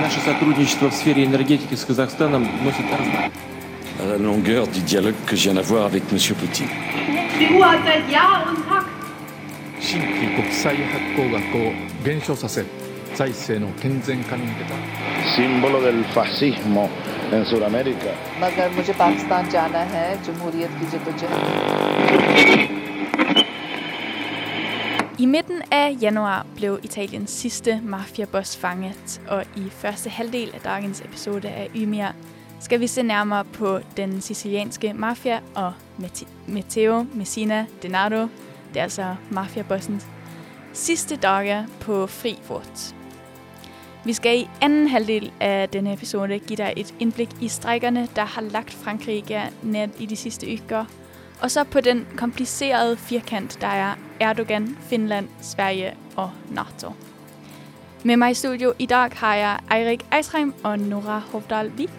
Наше 0.00 0.20
сотрудничество 0.20 0.90
в 0.90 0.94
сфере 0.94 1.24
энергетики 1.24 1.74
с 1.74 1.84
Казахстаном 1.84 2.46
носит 2.62 2.84
à 4.00 4.06
la 4.06 4.18
longueur 4.18 4.66
du 4.68 4.80
dialogue 4.80 5.14
que 5.26 5.36
je 5.36 5.44
viens 5.44 5.54
d'avoir 5.54 5.86
avec 5.86 6.02
M. 6.12 6.18
Poutine. 6.40 6.68
En 7.38 7.42
मगर 18.40 18.70
मुझे 18.76 18.92
पाकिस्तान 18.92 19.48
जाना 19.48 19.78
है 19.78 20.18
की 20.26 22.75
I 25.18 25.26
midten 25.26 25.62
af 25.70 25.96
januar 26.02 26.46
blev 26.56 26.80
Italiens 26.82 27.30
sidste 27.30 27.80
mafiaboss 27.84 28.56
fanget, 28.56 29.20
og 29.28 29.44
i 29.56 29.70
første 29.70 30.10
halvdel 30.10 30.50
af 30.54 30.60
dagens 30.60 31.00
episode 31.00 31.48
af 31.48 31.70
Ymir 31.76 32.06
skal 32.60 32.80
vi 32.80 32.86
se 32.86 33.02
nærmere 33.02 33.44
på 33.44 33.80
den 33.96 34.20
sicilianske 34.20 34.92
mafia 34.92 35.40
og 35.54 35.72
Matteo 36.46 37.06
Messina 37.14 37.66
Denaro, 37.82 38.20
det 38.20 38.78
er 38.78 38.82
altså 38.82 39.16
mafiabossens 39.30 40.06
sidste 40.72 41.16
dage 41.16 41.66
på 41.80 42.06
fri 42.06 42.38
fort. 42.42 42.94
Vi 44.04 44.12
skal 44.12 44.38
i 44.38 44.48
anden 44.60 44.88
halvdel 44.88 45.32
af 45.40 45.68
denne 45.68 45.92
episode 45.92 46.38
give 46.38 46.56
dig 46.56 46.72
et 46.76 46.94
indblik 46.98 47.30
i 47.40 47.48
strækkerne, 47.48 48.08
der 48.16 48.24
har 48.24 48.42
lagt 48.42 48.74
Frankrig 48.74 49.50
ned 49.62 49.88
i 49.98 50.06
de 50.06 50.16
sidste 50.16 50.46
uger, 50.46 50.84
og 51.40 51.50
så 51.50 51.64
på 51.64 51.80
den 51.80 52.06
komplicerede 52.16 52.96
firkant, 52.96 53.60
der 53.60 53.66
er 53.66 53.94
Erdogan, 54.20 54.76
Finland, 54.88 55.28
Sverige 55.40 55.94
og 56.16 56.30
NATO. 56.50 56.92
Med 58.04 58.16
meg 58.16 58.30
i 58.30 58.34
studio 58.34 58.72
i 58.78 58.86
dag 58.86 59.10
har 59.14 59.34
jeg 59.34 59.58
Eirik 59.72 60.04
Eisheim 60.14 60.54
og 60.64 60.78
Nora 60.78 61.18
Hovdal 61.32 61.72
Vik. 61.76 61.90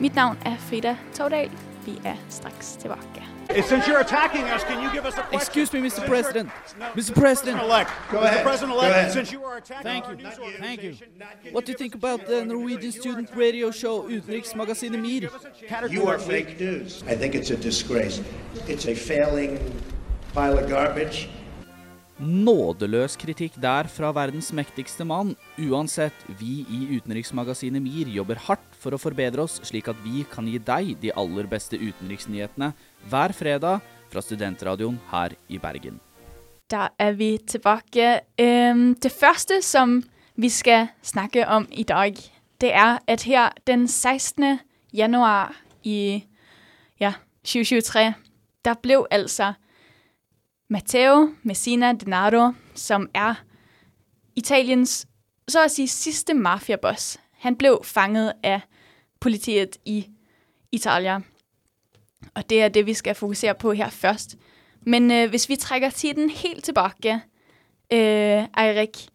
Mitt 0.00 0.14
navn 0.14 0.38
er 0.46 0.56
Frida 0.58 0.96
Taudal. 1.14 1.50
Vi 1.86 2.00
er 2.04 2.14
straks 2.28 2.72
tilbake. 2.72 3.22
Since 3.54 3.86
you're 3.86 4.00
attacking 4.00 4.44
us, 4.54 4.62
can 4.62 4.82
you 4.84 4.90
give 4.92 5.04
us 5.06 5.14
a 5.14 5.22
question? 5.22 5.40
Excuse 5.40 5.72
me, 5.74 5.80
Mr. 5.80 5.90
Since 5.94 6.08
President. 6.08 6.48
No, 6.78 6.86
Mr. 6.96 7.12
President. 7.20 7.60
Elect. 7.62 7.90
Go 8.10 8.16
Mr. 8.18 8.24
ahead. 8.24 8.44
President-elect, 8.44 8.88
Go 8.92 8.98
ahead. 9.00 9.12
since 9.12 9.32
you 9.32 9.44
are 9.44 9.56
attacking 9.58 9.90
Thank 9.92 10.04
our 10.04 10.14
you. 10.14 10.22
news 10.24 10.58
Thank 10.60 10.82
you. 10.82 10.94
What 11.52 11.66
do 11.66 11.72
you 11.72 11.78
think 11.78 11.94
about 11.94 12.26
the 12.26 12.44
Norwegian 12.44 12.92
student 12.92 13.28
radio 13.36 13.70
show 13.70 14.02
Utenriksmagasinet 14.08 15.00
MIR? 15.00 15.28
You 15.90 16.06
are 16.06 16.18
fake 16.18 16.58
news. 16.60 17.02
I 17.06 17.14
think 17.16 17.34
it's 17.34 17.50
a 17.50 17.56
disgrace. 17.56 18.22
It's 18.68 18.86
a 18.86 18.94
failing 18.94 19.58
pile 20.34 20.58
of 20.58 20.68
garbage. 20.70 21.28
Nådeløs 22.22 23.16
kritikk 23.18 23.56
der 23.58 23.88
fra 23.90 24.12
verdens 24.14 24.52
mektigste 24.54 25.02
mann. 25.02 25.32
Uansett, 25.58 26.14
vi 26.38 26.60
i 26.70 26.84
Utenriksmagasinet 26.94 27.82
MIR 27.82 28.12
jobber 28.14 28.38
hardt 28.44 28.76
for 28.78 28.94
å 28.94 29.00
forbedre 29.02 29.42
oss, 29.42 29.56
slik 29.66 29.88
at 29.90 29.98
vi 30.04 30.22
kan 30.30 30.46
gi 30.46 30.60
deg 30.62 30.92
de 31.02 31.10
aller 31.18 31.48
beste 31.50 31.80
utenriksnyhetene 31.80 32.68
hver 33.10 33.34
fredag 33.34 33.82
fra 34.12 34.22
studentradioen 34.22 35.00
her 35.10 35.34
i 35.50 35.58
Bergen. 35.58 35.98
Da 36.70 36.92
er 36.94 37.16
vi 37.18 37.32
tilbake. 37.42 38.20
Det 38.38 39.12
første, 39.12 39.58
som 39.66 39.98
vi 40.38 40.52
skal 40.52 40.92
snakke 41.02 41.42
om 41.50 41.66
i 41.74 41.82
dag, 41.82 42.14
det 42.62 42.70
er, 42.70 43.00
at 43.02 43.26
her 43.26 43.50
den 43.66 43.88
16. 43.88 44.60
januar 44.94 45.56
i 45.82 46.22
ja, 47.02 47.16
2023, 47.42 48.14
der 48.62 48.78
blev 48.78 49.08
altså 49.10 49.54
Matteo 50.72 51.28
Messina 51.42 51.92
Denaro, 51.92 52.52
som 52.74 53.08
er 53.14 53.34
Italiens, 54.36 55.06
så 55.48 55.64
at 55.64 55.70
sige, 55.70 55.88
sidste 55.88 56.34
mafiaboss. 56.34 57.20
Han 57.32 57.56
blev 57.56 57.80
fanget 57.84 58.32
af 58.42 58.60
politiet 59.20 59.76
i 59.84 60.06
Italien. 60.72 61.24
Og 62.34 62.50
det 62.50 62.62
er 62.62 62.68
det, 62.68 62.86
vi 62.86 62.94
skal 62.94 63.14
fokusere 63.14 63.54
på 63.54 63.72
her 63.72 63.90
først. 63.90 64.36
Men 64.80 65.10
øh, 65.10 65.30
hvis 65.30 65.48
vi 65.48 65.56
trækker 65.56 65.90
tiden 65.90 66.30
helt 66.30 66.64
tilbage, 66.64 67.22
øh, 67.92 68.44
Eirik, 68.58 69.08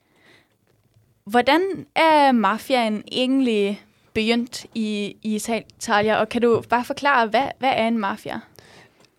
hvordan 1.26 1.62
er 1.96 2.32
mafiaen 2.32 3.04
egentlig 3.12 3.86
begyndt 4.14 4.66
i, 4.76 5.16
i 5.24 5.36
Italia? 5.36 6.20
Og 6.20 6.30
kan 6.30 6.42
du 6.42 6.64
bare 6.70 6.86
forklare, 6.86 7.28
hvad, 7.28 7.50
hvad 7.60 7.72
er 7.76 7.88
en 7.88 7.98
mafia? 7.98 8.40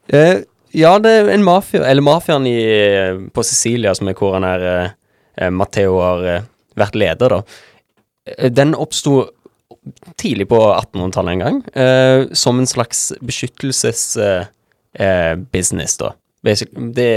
Eh, 0.08 0.42
ja, 0.76 0.98
det 0.98 1.10
er 1.10 1.28
en 1.32 1.44
mafia, 1.46 1.84
eller 1.88 2.02
mafiaen 2.04 2.46
eh, 2.50 3.14
på 3.32 3.42
Sicilia, 3.46 3.94
som 3.96 4.08
er 4.10 4.14
hvor 4.18 4.34
han 4.36 4.44
er 4.48 4.60
eh, 4.68 4.88
eh, 5.40 5.50
Matteo 5.54 5.94
har 6.02 6.20
eh, 6.28 6.42
vært 6.78 6.94
leder, 6.98 7.28
da. 7.36 7.40
Eh, 8.36 8.50
Den 8.52 8.74
oppsto 8.76 9.12
tidlig 10.20 10.46
på 10.50 10.58
1800-tallet 10.66 11.32
en 11.32 11.44
gang, 11.44 11.56
eh, 11.72 12.20
som 12.36 12.58
en 12.60 12.68
slags 12.68 13.12
beskyttelsesbusiness, 13.24 15.94
da. 16.02 16.08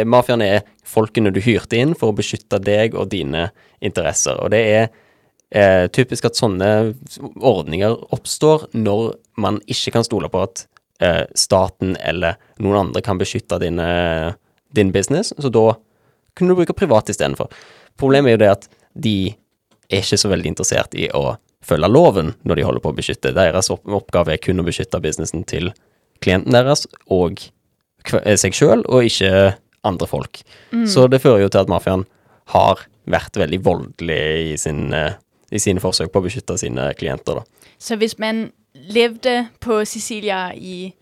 Mafiaen 0.08 0.42
er 0.46 0.62
folkene 0.88 1.32
du 1.34 1.40
hyrte 1.44 1.78
inn 1.78 1.96
for 1.96 2.10
å 2.12 2.18
beskytte 2.18 2.60
deg 2.64 2.96
og 2.98 3.10
dine 3.12 3.50
interesser, 3.84 4.36
og 4.42 4.50
det 4.54 4.64
er 4.72 4.88
typisk 5.92 6.26
at 6.30 6.38
sånne 6.40 6.94
ordninger 7.44 7.92
oppstår 8.16 8.60
når 8.72 9.14
man 9.36 9.60
ikke 9.68 9.92
kan 9.98 10.04
stole 10.08 10.30
på 10.32 10.40
at 10.46 10.56
eh, 11.02 11.24
staten 11.38 11.96
eller 12.00 12.40
noen 12.62 12.88
andre 12.88 13.04
kan 13.06 13.20
beskytte 13.20 13.60
din, 13.62 13.80
eh, 13.80 14.34
din 14.76 14.92
business, 14.92 15.34
så 15.38 15.52
da 15.52 15.76
kunne 16.38 16.54
du 16.54 16.62
bruke 16.62 16.78
privat 16.78 17.10
istedenfor. 17.12 17.52
Problemet 18.00 18.32
er 18.32 18.38
jo 18.38 18.44
det 18.44 18.52
at 18.52 18.68
de 18.94 19.16
er 19.92 20.04
ikke 20.04 20.20
så 20.22 20.32
veldig 20.32 20.54
interessert 20.54 20.96
i 20.96 21.10
å 21.14 21.36
følge 21.66 21.90
loven 21.92 22.34
når 22.48 22.58
de 22.58 22.68
holder 22.68 22.84
på 22.84 22.94
å 22.94 22.98
beskytte. 22.98 23.34
Deres 23.36 23.70
oppgave 23.74 24.34
er 24.34 24.42
kun 24.42 24.62
å 24.62 24.66
beskytte 24.66 25.02
businessen 25.04 25.44
til 25.50 25.74
klienten 26.24 26.56
deres 26.56 26.88
og 27.12 27.42
eh, 28.24 28.38
seg 28.40 28.56
sjøl, 28.56 28.86
og 28.88 29.10
ikke 29.10 29.58
andre 29.88 30.08
folk. 30.08 30.44
Så 30.86 31.08
det 31.10 31.24
fører 31.24 31.42
jo 31.44 31.52
til 31.52 31.64
at 31.64 31.72
mafiaen 31.72 32.06
har 32.54 32.84
vært 33.10 33.38
veldig 33.40 33.60
voldelig 33.66 34.22
i, 34.54 34.58
sin, 34.60 34.92
eh, 34.94 35.18
i 35.52 35.60
sine 35.62 35.82
forsøk 35.84 36.12
på 36.14 36.22
å 36.22 36.26
beskytte 36.26 36.58
sine 36.62 36.92
klienter, 37.00 37.42
da. 37.42 37.70
Så 37.82 37.98
hvis 37.98 38.18
man 38.22 38.52
levde 38.74 39.48
på 39.60 39.82
Sicilia 39.86 40.54
i 40.54 40.94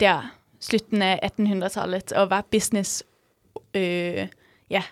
der 0.00 0.30
slutten 0.62 1.02
av 1.02 1.18
1800-tallet 1.26 2.14
og 2.18 2.30
var 2.30 2.46
business 2.50 3.02
øh, 3.74 4.28
ja, 4.72 4.82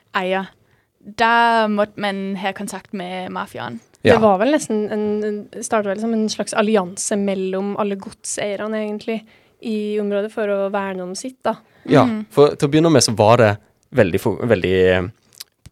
da 1.00 1.68
måtte 1.70 2.00
man 2.00 2.36
ha 2.36 2.52
kontakt 2.52 2.92
med 2.92 3.30
mafiaen. 3.32 3.80
Ja. 4.02 4.14
Det 4.14 4.22
var 4.22 4.38
vel 4.40 4.54
nesten 4.54 4.86
en, 4.92 5.06
vel 5.52 6.00
som 6.00 6.12
en 6.16 6.28
slags 6.32 6.54
allianse 6.56 7.16
mellom 7.20 7.74
alle 7.80 7.98
godseierne, 8.00 8.82
egentlig, 8.86 9.20
i 9.60 10.00
området 10.00 10.32
for 10.32 10.48
å 10.48 10.68
verne 10.72 11.04
om 11.04 11.14
sitt, 11.16 11.38
da. 11.44 11.58
Ja, 11.88 12.04
for 12.32 12.56
til 12.56 12.68
å 12.68 12.72
begynne 12.72 12.92
med 12.92 13.04
så 13.04 13.12
var 13.16 13.40
det 13.40 13.50
veldig, 13.96 14.20
veldig 14.48 14.76
eh, 14.80 15.08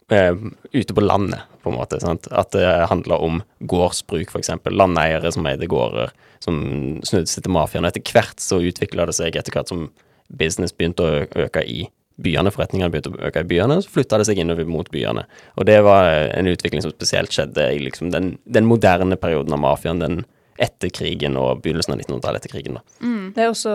ute 0.08 0.94
på 0.94 1.04
landet, 1.04 1.40
på 1.62 1.70
en 1.70 1.76
måte. 1.76 2.00
Sant? 2.00 2.28
At 2.32 2.54
det 2.56 2.64
handler 2.88 3.24
om 3.24 3.42
gårdsbruk, 3.60 4.32
f.eks. 4.32 4.50
Landeiere 4.72 5.32
som 5.34 5.46
eide 5.50 5.68
gårder, 5.68 6.14
som 6.44 6.58
snudde 7.04 7.28
seg 7.28 7.44
til 7.44 7.54
mafiaen. 7.54 7.88
Etter 7.88 8.04
hvert 8.08 8.40
så 8.40 8.60
utvikla 8.64 9.08
det 9.08 9.18
seg, 9.18 9.36
etter 9.36 9.54
hvert 9.54 9.70
som 9.72 9.88
business 10.28 10.74
begynte 10.76 11.04
å 11.04 11.44
øke 11.44 11.64
i 11.64 11.86
byene, 12.18 12.50
forretningene 12.50 12.90
begynte 12.92 13.12
å 13.12 13.20
øke 13.28 13.44
i 13.44 13.48
byene, 13.48 13.78
så 13.82 13.92
flytta 13.92 14.18
det 14.18 14.26
seg 14.28 14.40
innover 14.42 14.66
mot 14.68 14.88
byene. 14.90 15.24
Og 15.56 15.68
det 15.68 15.78
var 15.86 16.08
en 16.32 16.50
utvikling 16.50 16.82
som 16.84 16.94
spesielt 16.94 17.34
skjedde 17.34 17.68
i 17.76 17.78
liksom 17.84 18.10
den, 18.14 18.32
den 18.48 18.66
moderne 18.68 19.18
perioden 19.20 19.54
av 19.54 19.62
mafiaen, 19.62 20.02
den 20.02 20.24
etter 20.58 20.90
krigen 20.90 21.38
og 21.38 21.62
begynnelsen 21.62 21.94
av 21.94 22.00
1900-tallet 22.00 22.42
etter 22.42 22.56
krigen. 22.56 22.80
da. 22.80 22.96
Det 23.36 23.44
er 23.44 23.52
også 23.52 23.74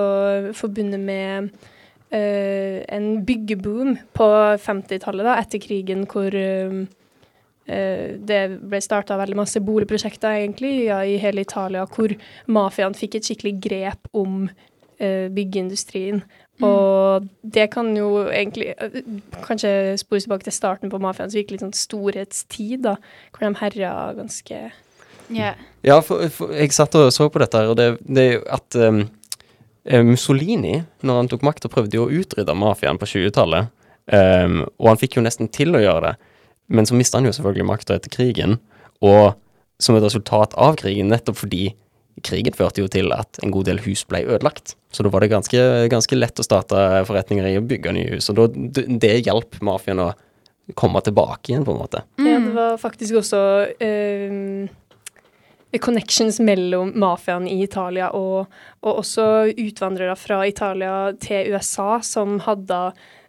forbundet 0.57 0.99
med 0.99 1.47
eh, 1.47 1.71
en 2.13 3.07
byggeboom 3.25 3.95
på 4.13 4.27
50-tallet, 4.61 5.25
da, 5.25 5.37
etter 5.41 5.61
krigen, 5.63 6.03
hvor 6.09 6.35
eh, 6.37 6.75
eh, 7.65 8.13
det 8.19 8.41
ble 8.61 8.81
starta 8.83 9.17
veldig 9.17 9.39
masse 9.39 9.61
boligprosjekter, 9.63 10.43
egentlig, 10.43 10.75
ja, 10.89 11.01
i 11.05 11.17
hele 11.21 11.45
Italia, 11.47 11.87
hvor 11.89 12.13
mafiaen 12.45 12.97
fikk 12.97 13.17
et 13.17 13.29
skikkelig 13.29 13.55
grep 13.65 14.11
om 14.13 14.45
eh, 14.99 15.29
byggeindustrien. 15.33 16.23
Og 16.61 17.25
det 17.41 17.69
kan 17.73 17.89
jo 17.97 18.27
egentlig 18.29 18.73
eh, 18.77 18.99
kanskje 19.41 19.97
spores 19.97 20.27
tilbake 20.27 20.45
til 20.45 20.53
starten 20.53 20.91
på 20.93 21.01
mafiaens 21.01 21.35
virkelig 21.35 21.63
sånn 21.63 21.75
storhetstid, 21.75 22.83
da, 22.85 22.97
hvor 23.33 23.47
de 23.47 23.53
herja 23.63 23.93
ganske 24.19 24.65
Ja. 25.33 25.53
Ja, 25.83 25.97
for, 26.03 26.27
for 26.29 26.51
jeg 26.53 26.75
satt 26.75 26.95
og 26.99 27.09
så 27.15 27.29
på 27.31 27.41
dette 27.41 27.57
her, 27.57 27.71
og 27.71 27.77
det, 27.79 27.87
det 28.05 28.23
er 28.23 28.33
jo 28.35 28.41
at 28.53 28.77
um, 28.77 28.99
eh, 29.01 29.22
Mussolini, 29.83 30.77
når 31.03 31.17
han 31.19 31.29
tok 31.31 31.43
makta, 31.43 31.71
prøvde 31.71 31.97
jo 31.97 32.05
å 32.07 32.19
utrydde 32.21 32.55
mafiaen 32.55 32.99
på 33.01 33.09
20-tallet. 33.09 33.71
Um, 34.07 34.63
og 34.79 34.93
han 34.93 34.99
fikk 34.99 35.17
jo 35.17 35.23
nesten 35.23 35.49
til 35.51 35.75
å 35.75 35.81
gjøre 35.83 36.09
det, 36.09 36.31
men 36.75 36.87
så 36.87 36.95
mista 36.95 37.19
han 37.19 37.27
jo 37.27 37.33
selvfølgelig 37.35 37.67
makta 37.67 37.97
etter 37.97 38.11
krigen. 38.11 38.57
Og 39.03 39.33
som 39.83 39.97
et 39.97 40.05
resultat 40.05 40.55
av 40.59 40.77
krigen, 40.79 41.11
nettopp 41.11 41.41
fordi 41.41 41.73
krigen 42.23 42.55
førte 42.55 42.83
jo 42.83 42.89
til 42.91 43.11
at 43.15 43.39
en 43.43 43.51
god 43.53 43.67
del 43.67 43.81
hus 43.83 44.03
ble 44.07 44.21
ødelagt. 44.27 44.75
Så 44.93 45.03
da 45.03 45.11
var 45.11 45.23
det 45.23 45.31
ganske, 45.33 45.59
ganske 45.91 46.17
lett 46.17 46.39
å 46.39 46.45
starte 46.45 46.77
forretninger 47.07 47.49
i 47.49 47.57
å 47.59 47.65
bygge 47.65 47.95
nye 47.95 48.13
hus. 48.13 48.29
Og 48.31 48.37
da, 48.39 48.47
det, 48.85 49.15
hjalp 49.25 49.57
mafiaen 49.65 50.03
å 50.03 50.11
komme 50.79 51.01
tilbake 51.03 51.51
igjen, 51.51 51.65
på 51.67 51.73
en 51.73 51.81
måte. 51.81 52.03
Ja, 52.21 52.37
det 52.39 52.53
var 52.55 52.77
faktisk 52.79 53.17
også 53.19 53.41
eh, 53.83 54.69
connections 55.81 56.39
mellom 56.39 56.91
mafiaen 56.99 57.47
i 57.49 57.61
Italia 57.63 58.11
og, 58.13 58.51
og 58.83 58.99
også 59.01 59.25
utvandrere 59.57 60.15
fra 60.19 60.43
Italia 60.47 61.13
til 61.21 61.53
USA 61.53 61.97
som 62.05 62.39
hadde 62.45 62.79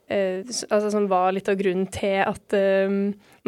eh, 0.08 0.44
altså 0.44 0.90
som 0.92 1.08
var 1.08 1.32
litt 1.32 1.48
av 1.48 1.56
grunnen 1.60 1.88
til 1.92 2.20
at 2.24 2.56
eh, 2.56 2.98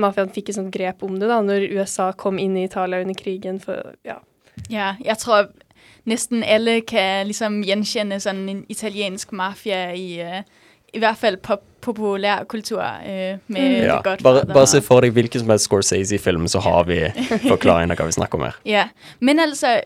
mafiaen 0.00 0.32
fikk 0.32 0.50
et 0.50 0.58
sånt 0.60 0.74
grep 0.74 1.04
om 1.06 1.18
det, 1.20 1.28
da, 1.30 1.42
når 1.44 1.68
USA 1.76 2.10
kom 2.16 2.40
inn 2.40 2.56
i 2.56 2.66
Italia 2.68 3.02
under 3.04 3.16
krigen. 3.18 3.60
For, 3.62 3.94
ja. 4.06 4.20
Ja, 4.72 4.94
jeg 5.04 5.18
tror 5.22 5.50
nesten 6.08 6.44
alle 6.46 6.80
kan 6.86 7.28
liksom 7.28 7.62
gjenkjenne 7.66 8.20
sånn 8.22 8.46
en 8.48 8.62
italiensk 8.72 9.32
mafia 9.36 9.90
i, 9.96 10.08
uh, 10.22 10.65
i 10.94 10.98
hvert 11.02 11.18
fall 11.18 11.36
pop 11.36 11.64
populærkultur 11.86 12.80
uh, 12.80 13.38
med 13.46 13.84
Ja, 13.84 14.00
godt 14.02 14.22
bare, 14.22 14.46
bare 14.46 14.66
se 14.66 14.80
for 14.82 15.04
deg 15.04 15.12
hvilken 15.14 15.40
som 15.40 15.50
helst 15.52 15.68
Scorsese-film, 15.68 16.48
så 16.50 16.58
har 16.64 16.84
vi 16.88 16.96
forklaringen 17.46 17.94
av 17.94 18.00
hva 18.00 18.08
vi 18.08 18.16
snakker 18.16 18.40
om 18.40 18.46
her. 18.48 18.56
Ja, 18.66 18.88
men 19.20 19.38
altså, 19.38 19.76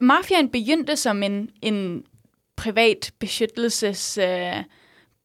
mafiaen 0.00 0.50
begynte 0.52 0.96
som 1.00 1.22
en, 1.22 1.48
en 1.62 2.02
privat 2.60 3.12
beskyttelsesbusiness. 3.18 4.68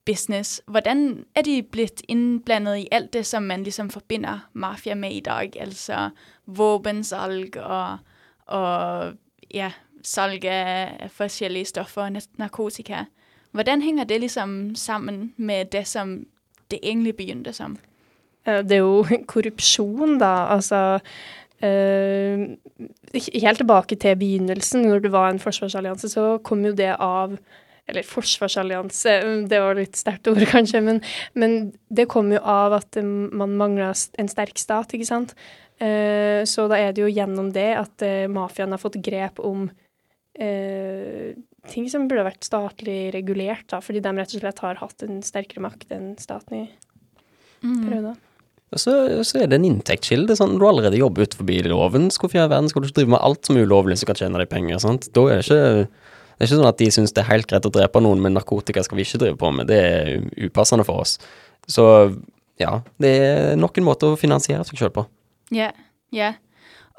business. 0.06 0.62
Hvordan 0.68 1.26
er 1.36 1.42
de 1.42 1.64
blitt 1.64 2.02
innblandet 2.08 2.78
i 2.78 2.88
alt 2.92 3.14
det, 3.14 3.26
som 3.26 3.44
man 3.44 3.64
liksom 3.64 3.90
forbinder 3.90 4.50
mafia 4.54 4.96
med 4.96 5.14
i 5.14 5.20
dag? 5.20 5.52
Altså 5.60 6.10
våpensalg 6.46 7.58
og, 7.58 7.98
og 8.48 9.14
ja, 9.54 9.72
salg 10.04 10.46
av 10.46 11.10
forskjellige 11.10 11.66
stoffer, 11.66 12.02
og 12.02 12.22
narkotika. 12.38 13.06
Hvordan 13.56 13.82
henger 13.82 14.04
det 14.04 14.20
liksom 14.22 14.76
sammen 14.76 15.34
med 15.38 15.72
det 15.72 15.86
som 15.88 16.26
det 16.72 16.82
egentlig 16.84 17.16
begynte 17.16 17.54
som? 17.54 17.78
Eh, 18.46 18.62
Det 18.64 18.72
er 18.78 18.84
jo 18.84 19.06
korrupsjon, 19.34 20.20
da. 20.20 20.48
Altså 20.56 21.00
Uh, 21.64 22.52
Helt 23.16 23.58
tilbake 23.58 23.96
til 23.96 24.18
begynnelsen, 24.20 24.82
når 24.82 25.00
det 25.00 25.12
var 25.12 25.30
en 25.30 25.40
forsvarsallianse, 25.40 26.10
så 26.12 26.38
kom 26.44 26.66
jo 26.66 26.74
det 26.76 26.96
av 27.00 27.38
Eller 27.88 28.04
forsvarsallianse, 28.04 29.46
det 29.48 29.60
var 29.62 29.76
litt 29.78 29.96
sterkt 29.96 30.28
ord, 30.28 30.42
kanskje, 30.56 30.82
men, 30.82 31.02
men 31.34 31.72
det 31.88 32.10
kom 32.10 32.32
jo 32.34 32.42
av 32.42 32.74
at 32.74 32.98
man 33.32 33.56
mangla 33.56 33.94
en 34.20 34.28
sterk 34.28 34.58
stat, 34.58 34.94
ikke 34.94 35.06
sant. 35.06 35.32
Uh, 35.80 36.44
så 36.44 36.68
da 36.68 36.76
er 36.76 36.92
det 36.92 37.06
jo 37.06 37.14
gjennom 37.14 37.54
det 37.54 37.72
at 37.78 38.04
uh, 38.04 38.28
mafiaen 38.28 38.76
har 38.76 38.82
fått 38.82 39.00
grep 39.06 39.40
om 39.40 39.70
eh, 40.40 41.36
ting 41.76 41.90
som 41.92 42.08
burde 42.10 42.26
vært 42.28 42.48
statlig 42.48 43.12
regulert, 43.16 43.68
da, 43.72 43.82
fordi 43.84 44.02
de 44.04 44.14
rett 44.16 44.38
og 44.38 44.44
slett 44.44 44.64
har 44.64 44.80
hatt 44.80 45.06
en 45.06 45.20
sterkere 45.26 45.66
makt 45.68 45.92
enn 45.96 46.14
staten 46.22 46.64
i 46.64 46.66
perioder. 47.62 48.16
Og 48.74 48.82
så, 48.82 48.94
så 49.24 49.40
er 49.40 49.50
det 49.52 49.60
en 49.60 49.68
inntektskilde. 49.68 50.36
Sånn, 50.36 50.58
du 50.60 50.66
allerede 50.68 51.00
jobber 51.00 51.28
ut 51.28 51.38
forbi 51.38 51.62
loven. 51.68 52.10
Hvorfor 52.12 52.40
i 52.40 52.42
all 52.42 52.52
verden 52.52 52.68
skal 52.72 52.84
du 52.84 52.90
ikke 52.90 53.00
drive 53.02 53.14
med 53.14 53.24
alt 53.24 53.48
som 53.48 53.56
er 53.56 53.68
ulovlig 53.68 54.00
som 54.02 54.10
kan 54.10 54.20
tjene 54.20 54.42
deg 54.42 54.50
penger? 54.52 54.82
Sant? 54.84 55.08
Da 55.16 55.24
er 55.30 55.40
det 55.40 55.46
ikke 55.46 55.62
det 56.36 56.44
er 56.44 56.50
ikke 56.50 56.58
sånn 56.60 56.68
at 56.68 56.80
de 56.82 56.88
syns 56.92 57.14
det 57.16 57.22
er 57.22 57.30
helt 57.30 57.48
greit 57.48 57.68
å 57.70 57.72
drepe 57.72 58.00
noen, 58.04 58.20
men 58.20 58.34
narkotika 58.36 58.82
skal 58.84 58.98
vi 59.00 59.06
ikke 59.08 59.22
drive 59.22 59.38
på 59.40 59.52
med. 59.56 59.70
Det 59.72 59.78
er 59.80 60.26
upassende 60.50 60.84
for 60.84 61.06
oss. 61.06 61.14
Så 61.72 61.86
ja, 62.60 62.82
det 63.00 63.12
er 63.24 63.56
nok 63.60 63.80
en 63.80 63.88
måte 63.88 64.10
å 64.12 64.18
finansiere 64.20 64.66
seg 64.68 64.82
sjøl 64.82 64.92
på. 64.98 65.06
Ja, 65.56 65.70
ja. 66.12 66.34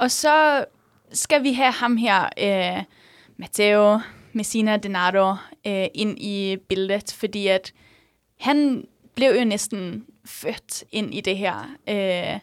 Og 0.01 0.09
så 0.15 0.33
skal 1.13 1.45
vi 1.45 1.53
ha 1.59 1.69
ham 1.83 1.99
her, 2.01 2.31
eh, 2.41 2.81
Matteo 3.37 3.99
Messina 4.37 4.77
Denaro, 4.77 5.35
øh, 5.67 5.89
inn 5.95 6.19
i 6.19 6.57
bildet, 6.69 7.13
fordi 7.13 7.47
at 7.47 7.73
han 8.41 8.85
blev 9.15 9.31
jo 9.39 9.45
næsten 9.45 10.07
født 10.25 10.85
ind 10.93 11.15
i 11.15 11.21
det 11.21 11.37
her. 11.37 11.77
Øh, 11.89 12.41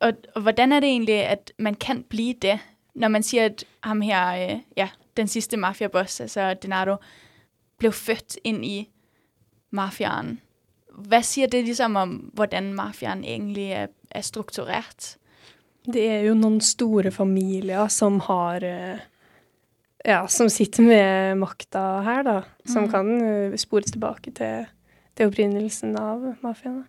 og, 0.00 0.12
og 0.34 0.42
hvordan 0.42 0.72
er 0.72 0.80
det 0.80 0.88
egentlig, 0.88 1.14
at 1.14 1.52
man 1.58 1.74
kan 1.74 2.02
blive 2.02 2.34
det, 2.42 2.58
når 2.94 3.08
man 3.08 3.22
siger, 3.22 3.44
at 3.44 3.64
ham 3.80 4.00
her, 4.00 4.50
øh, 4.50 4.58
ja, 4.76 4.88
den 5.16 5.28
sidste 5.28 5.56
mafiaboss, 5.56 6.20
altså 6.20 6.54
Denaro, 6.54 6.96
blev 7.78 7.92
født 7.92 8.38
ind 8.44 8.64
i 8.64 8.88
mafiaen. 9.70 10.40
Hvad 10.92 11.22
siger 11.22 11.46
det 11.46 11.64
ligesom 11.64 11.96
om, 11.96 12.10
hvordan 12.10 12.74
mafiaen 12.74 13.24
egentlig 13.24 13.70
er, 13.70 13.86
er 14.10 14.20
strukturert? 14.20 15.16
Det 15.92 16.08
er 16.08 16.20
jo 16.20 16.34
noen 16.34 16.60
store 16.60 17.10
familier 17.10 17.88
som 17.88 18.20
har 18.20 18.54
eh, 18.62 18.98
Ja, 20.04 20.26
som 20.28 20.48
sitter 20.50 20.82
med 20.82 21.38
makta 21.38 22.00
her, 22.02 22.22
da. 22.26 22.42
Som 22.66 22.84
Mm. 22.84 22.90
kan 22.90 23.10
eh, 23.22 23.56
spores 23.56 23.92
tilbake 23.92 24.32
til, 24.34 24.66
til 25.16 25.28
opprinnelsen 25.30 25.96
av 25.98 26.34
mafiaen. 26.42 26.84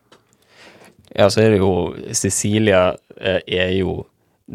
Ja, 1.15 1.27
så 1.29 1.41
er 1.41 1.49
det 1.53 1.59
jo 1.59 1.93
Sicilia 2.13 2.95
eh, 3.17 3.39
er 3.47 3.69
jo 3.77 4.05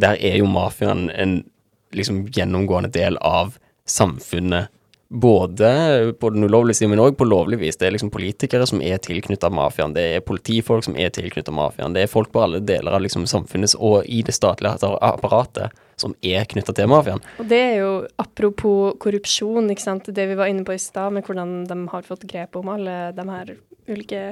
Der 0.00 0.16
er 0.20 0.36
jo 0.36 0.44
mafiaen 0.46 1.10
en 1.10 1.50
liksom 1.92 2.26
gjennomgående 2.28 2.90
del 2.92 3.16
av 3.20 3.54
samfunnet. 3.86 4.68
Både 5.08 6.12
på 6.20 6.30
den 6.30 6.44
ulovlige 6.44 6.76
siden, 6.76 6.90
men 6.92 7.00
òg 7.00 7.14
på 7.16 7.24
lovlig 7.24 7.56
vis. 7.62 7.78
Det 7.80 7.86
er 7.88 7.94
liksom 7.94 8.10
politikere 8.12 8.66
som 8.68 8.82
er 8.84 8.98
tilknyttet 9.00 9.54
mafiaen. 9.56 9.94
Det 9.96 10.02
er 10.18 10.20
politifolk 10.20 10.84
som 10.84 10.98
er 11.00 11.08
tilknyttet 11.16 11.54
mafiaen. 11.56 11.94
Det 11.96 12.02
er 12.04 12.10
folk 12.12 12.28
på 12.34 12.42
alle 12.44 12.60
deler 12.60 12.92
av 12.92 13.00
liksom 13.00 13.24
samfunnet 13.30 13.72
og 13.80 14.04
i 14.04 14.20
det 14.26 14.34
statlige 14.36 14.76
apparatet 15.00 15.72
som 15.96 16.12
er 16.20 16.44
knyttet 16.44 16.76
til 16.76 16.92
mafiaen. 16.92 17.24
Og 17.40 17.48
det 17.48 17.62
er 17.70 17.74
jo 17.80 17.92
apropos 18.20 18.98
korrupsjon, 19.00 19.72
ikke 19.72 19.86
sant. 19.86 20.12
Det 20.12 20.28
vi 20.28 20.36
var 20.36 20.52
inne 20.52 20.66
på 20.68 20.76
i 20.76 20.82
stad, 20.82 21.16
med 21.16 21.24
hvordan 21.24 21.64
de 21.70 21.80
har 21.88 22.04
fått 22.04 22.28
grep 22.28 22.60
om 22.60 22.68
alle 22.76 23.00
de 23.16 23.28
her 23.32 23.56
ulike 23.88 24.22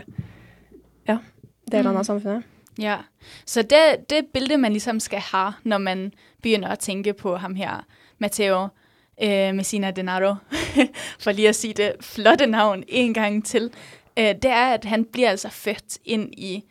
ja, 1.08 1.18
delene 1.72 1.96
Mm. 1.96 2.02
av 2.04 2.04
samfunnet. 2.04 2.44
Ja, 2.76 2.98
så 3.48 3.62
det, 3.64 4.04
det 4.12 4.26
bildet 4.32 4.60
man 4.60 4.74
liksom 4.76 5.00
skal 5.00 5.24
ha 5.32 5.44
når 5.64 5.78
man 5.80 6.10
begynner 6.44 6.74
å 6.74 6.76
tenke 6.76 7.14
på 7.16 7.38
ham 7.40 7.54
her, 7.56 7.86
Matteo 8.20 8.66
øh, 9.22 9.54
Messina 9.54 9.90
Denaro, 9.90 10.34
for 11.22 11.32
lige 11.32 11.48
at 11.48 11.56
sige 11.56 11.74
det 11.74 11.92
flotte 12.00 12.46
navn 12.46 12.84
en 12.88 13.14
gang 13.14 13.44
til, 13.44 13.70
øh, 14.18 14.24
det 14.24 14.44
er, 14.44 14.66
at 14.66 14.84
han 14.84 15.04
bliver 15.04 15.30
altså 15.30 15.48
født 15.48 15.98
ind 16.04 16.34
i, 16.34 16.64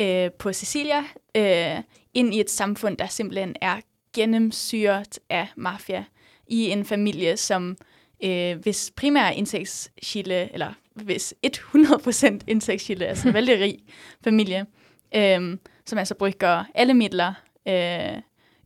øh, 0.00 0.30
på 0.38 0.52
Sicilia, 0.52 1.04
øh, 1.36 1.82
ind 2.14 2.34
i 2.34 2.40
et 2.40 2.50
samfund, 2.50 2.96
der 2.96 3.06
simpelthen 3.06 3.56
er 3.60 3.80
gennemsyret 4.14 5.18
af 5.30 5.46
mafia, 5.56 6.04
i 6.46 6.70
en 6.70 6.84
familie, 6.84 7.36
som 7.36 7.76
øh, 8.24 8.58
hvis 8.58 8.92
primære 8.96 9.36
indtægtskilde, 9.36 10.48
eller 10.52 10.72
hvis 10.94 11.34
100% 11.46 12.38
indtægtskilde, 12.46 13.06
altså 13.06 13.28
en 13.28 13.34
vældig 13.34 13.60
rig 13.60 13.78
familie, 14.24 14.66
øh, 15.14 15.56
som 15.86 15.98
altså 15.98 16.14
bruger 16.14 16.64
alle 16.74 16.94
midler 16.94 17.34
øh, 17.68 18.22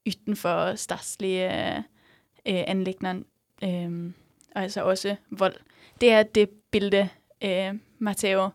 uden 0.07 0.37
for 0.37 0.75
statslige 0.75 1.85
øh, 2.47 2.55
øh, 2.55 2.65
anlægner, 2.67 3.23
øh, 3.65 4.13
og 4.55 4.63
altså 4.63 4.85
også 4.85 5.17
vold. 5.31 5.57
Det 6.01 6.13
er 6.13 6.23
det 6.23 6.51
bilde, 6.71 7.09
øh, 7.45 7.75
Matteo 7.99 8.49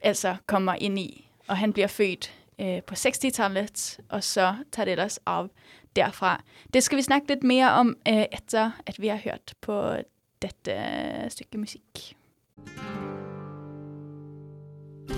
altså 0.00 0.36
kommer 0.46 0.74
ind 0.74 0.98
i, 0.98 1.30
og 1.48 1.56
han 1.56 1.72
bliver 1.72 1.88
født 1.88 2.34
øh, 2.60 2.82
på 2.82 2.94
60-tallet, 2.94 4.00
og 4.08 4.24
så 4.24 4.54
tager 4.72 4.84
det 4.84 4.92
ellers 4.92 5.18
af 5.26 5.46
derfra. 5.96 6.42
Det 6.74 6.82
skal 6.82 6.98
vi 6.98 7.02
snakke 7.02 7.28
lidt 7.28 7.42
mere 7.42 7.70
om, 7.70 7.96
øh, 8.08 8.24
efter 8.32 8.70
at 8.86 9.00
vi 9.00 9.08
har 9.08 9.20
hørt 9.24 9.54
på 9.60 9.96
dette 10.42 11.30
stykke 11.30 11.58
musik. 11.58 12.16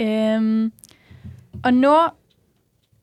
Øhm, 0.00 0.72
og 1.64 1.74
nå 1.74 1.96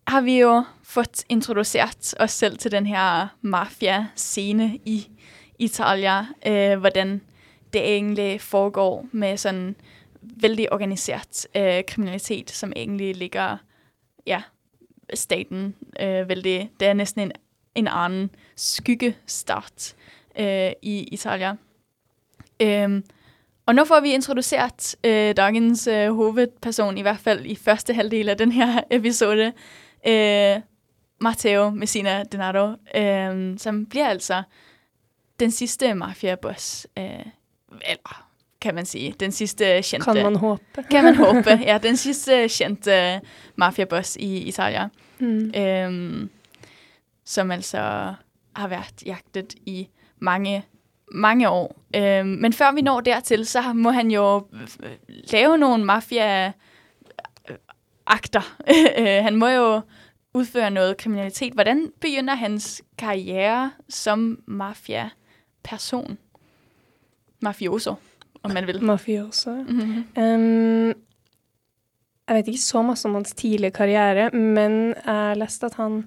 har 0.08 0.22
vi 0.22 0.40
jo 0.40 0.64
fått 0.84 1.24
introdusert 1.30 2.14
oss 2.20 2.32
selv 2.32 2.58
til 2.58 2.72
den 2.72 2.86
her 2.86 3.28
mafia-scene 3.42 4.80
i 4.86 5.08
Italia. 5.60 6.26
Øh, 6.46 6.80
hvordan 6.80 7.22
det 7.74 7.82
egentlig 7.82 8.42
foregår 8.42 9.06
med 9.12 9.38
sånn 9.38 9.76
veldig 10.22 10.72
organisert 10.74 11.48
øh, 11.56 11.84
kriminalitet, 11.88 12.52
som 12.52 12.74
egentlig 12.76 13.16
ligger 13.16 13.58
ja, 14.26 14.42
staten 15.14 15.76
øh, 16.00 16.30
veldig 16.30 16.70
Det 16.80 16.88
er 16.88 16.94
nesten 16.94 17.22
en, 17.22 17.32
en 17.76 17.88
annen 17.88 18.30
skyggestat 18.56 19.96
øh, 20.40 20.72
i 20.82 21.08
Italia. 21.12 21.56
Øhm, 22.62 23.04
og 23.66 23.76
nå 23.76 23.86
får 23.86 24.00
vi 24.00 24.14
introdusert 24.14 24.96
øh, 25.06 25.36
dagens 25.38 25.88
øh, 25.88 26.16
hovedperson, 26.16 26.98
i 26.98 27.02
hvert 27.02 27.20
fall 27.20 27.46
i 27.46 27.56
første 27.56 27.94
halvdel 27.94 28.30
av 28.30 28.36
denne 28.36 28.84
episode, 28.98 29.54
øh, 30.08 30.62
Matteo 31.22 31.70
Messina 31.70 32.24
Denaro, 32.24 32.76
øh, 32.96 33.58
som 33.58 33.86
blir 33.86 34.06
altså 34.06 34.44
den 35.40 35.52
siste 35.52 35.94
mafiaboss. 35.94 36.88
Øh, 36.98 37.26
eller 37.72 38.28
kan 38.62 38.76
man 38.76 38.86
si. 38.86 39.14
Den 39.20 39.32
siste 39.32 39.82
kjente 39.82 40.06
Kan 40.06 40.24
man 40.24 40.36
håpe. 40.36 40.84
Kan 40.92 41.04
man 41.04 41.16
håpe. 41.26 41.60
Ja, 41.66 41.78
den 41.78 41.98
siste 41.98 42.48
kjente 42.50 43.22
mafiaboss 43.56 44.16
i 44.20 44.38
Italia. 44.48 44.90
Mm. 45.20 45.52
Øhm, 45.56 46.30
som 47.26 47.52
altså 47.52 47.80
har 48.56 48.68
vært 48.68 49.04
jaktet 49.06 49.56
i 49.66 49.88
mange, 50.20 50.64
mange 51.14 51.50
år. 51.50 51.82
Øh, 51.96 52.26
men 52.26 52.54
før 52.54 52.72
vi 52.72 52.82
når 52.82 53.02
dertil, 53.02 53.46
så 53.46 53.74
må 53.74 53.92
han 53.92 54.12
jo 54.12 54.48
øh, 54.54 54.68
lave 55.08 55.58
noen 55.58 55.86
mafia-akter. 55.86 56.56
Øh, 58.98 59.24
han 59.24 59.36
må 59.36 59.48
jo 59.48 59.82
udføre 60.34 60.72
noget 60.72 60.98
kriminalitet. 60.98 61.54
Hvordan 61.54 61.92
begynner 62.02 62.36
hans 62.36 62.82
karriere 62.98 63.72
som 63.90 64.44
mafia-person? 64.48 66.18
Mafioso, 67.42 67.96
om 68.44 68.52
man 68.52 68.68
vil. 68.68 68.84
Mafioso. 68.84 69.52
Mhm. 69.52 70.06
Um, 70.18 70.94
jeg 72.28 72.36
vet 72.36 72.48
ikke 72.48 72.60
så 72.60 72.82
masse 72.82 73.08
om 73.08 73.14
hans 73.14 73.34
tidlige 73.34 73.72
karriere, 73.72 74.30
men 74.30 74.94
jeg 75.06 75.38
leste 75.38 75.66
at 75.66 75.74
han 75.74 76.06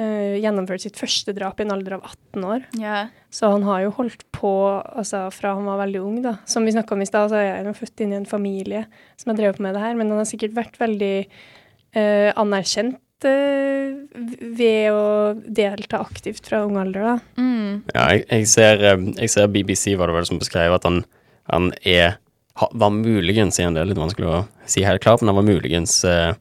uh, 0.00 0.36
gjennomførte 0.40 0.88
sitt 0.88 0.98
første 0.98 1.34
drap 1.36 1.60
i 1.60 1.66
en 1.66 1.74
alder 1.74 1.98
av 1.98 2.08
18 2.08 2.46
år. 2.54 2.64
Yeah. 2.80 3.12
Så 3.32 3.52
han 3.52 3.66
har 3.68 3.84
jo 3.84 3.92
holdt 4.00 4.24
på 4.34 4.52
altså, 4.80 5.26
fra 5.34 5.54
han 5.58 5.68
var 5.68 5.82
veldig 5.84 6.02
ung, 6.02 6.18
da. 6.24 6.38
Som 6.50 6.66
vi 6.66 6.74
snakka 6.74 6.96
om 6.96 7.04
i 7.04 7.08
stad, 7.08 7.30
så 7.30 7.38
er 7.38 7.60
jeg 7.68 7.76
født 7.78 8.04
inn 8.04 8.14
i 8.16 8.20
en 8.22 8.28
familie 8.28 8.86
som 9.20 9.32
har 9.32 9.38
drevet 9.38 9.62
med 9.62 9.76
det 9.76 9.84
her, 9.84 9.94
men 9.98 10.10
han 10.10 10.22
har 10.22 10.28
sikkert 10.28 10.56
vært 10.56 10.80
veldig 10.80 11.14
uh, 11.26 12.30
anerkjent 12.40 12.98
uh, 13.28 14.00
ved 14.40 14.90
å 14.94 15.04
delta 15.46 16.00
aktivt 16.02 16.48
fra 16.48 16.64
ung 16.66 16.80
alder, 16.80 17.12
da. 17.12 17.16
Mm. 17.38 17.84
Ja, 17.94 18.08
jeg, 18.14 18.24
jeg, 18.26 18.48
ser, 18.50 18.82
eh, 18.82 19.06
jeg 19.20 19.32
ser 19.32 19.52
BBC 19.52 19.94
var 20.00 20.10
det 20.10 20.18
vel 20.18 20.28
som 20.28 20.40
beskrev 20.40 20.74
at 20.76 20.88
han, 20.88 21.04
han 21.52 21.70
er 21.86 22.16
ha, 22.60 22.68
var 22.72 22.92
muligens, 22.94 23.60
i 23.60 23.68
det 23.68 23.82
er 23.82 23.88
litt 23.88 24.00
vanskelig 24.00 24.28
å 24.28 24.40
si 24.68 24.84
helt 24.86 25.02
klart, 25.04 25.22
men 25.22 25.32
han 25.32 25.40
var 25.40 25.48
muligens 25.48 26.00
uh, 26.08 26.32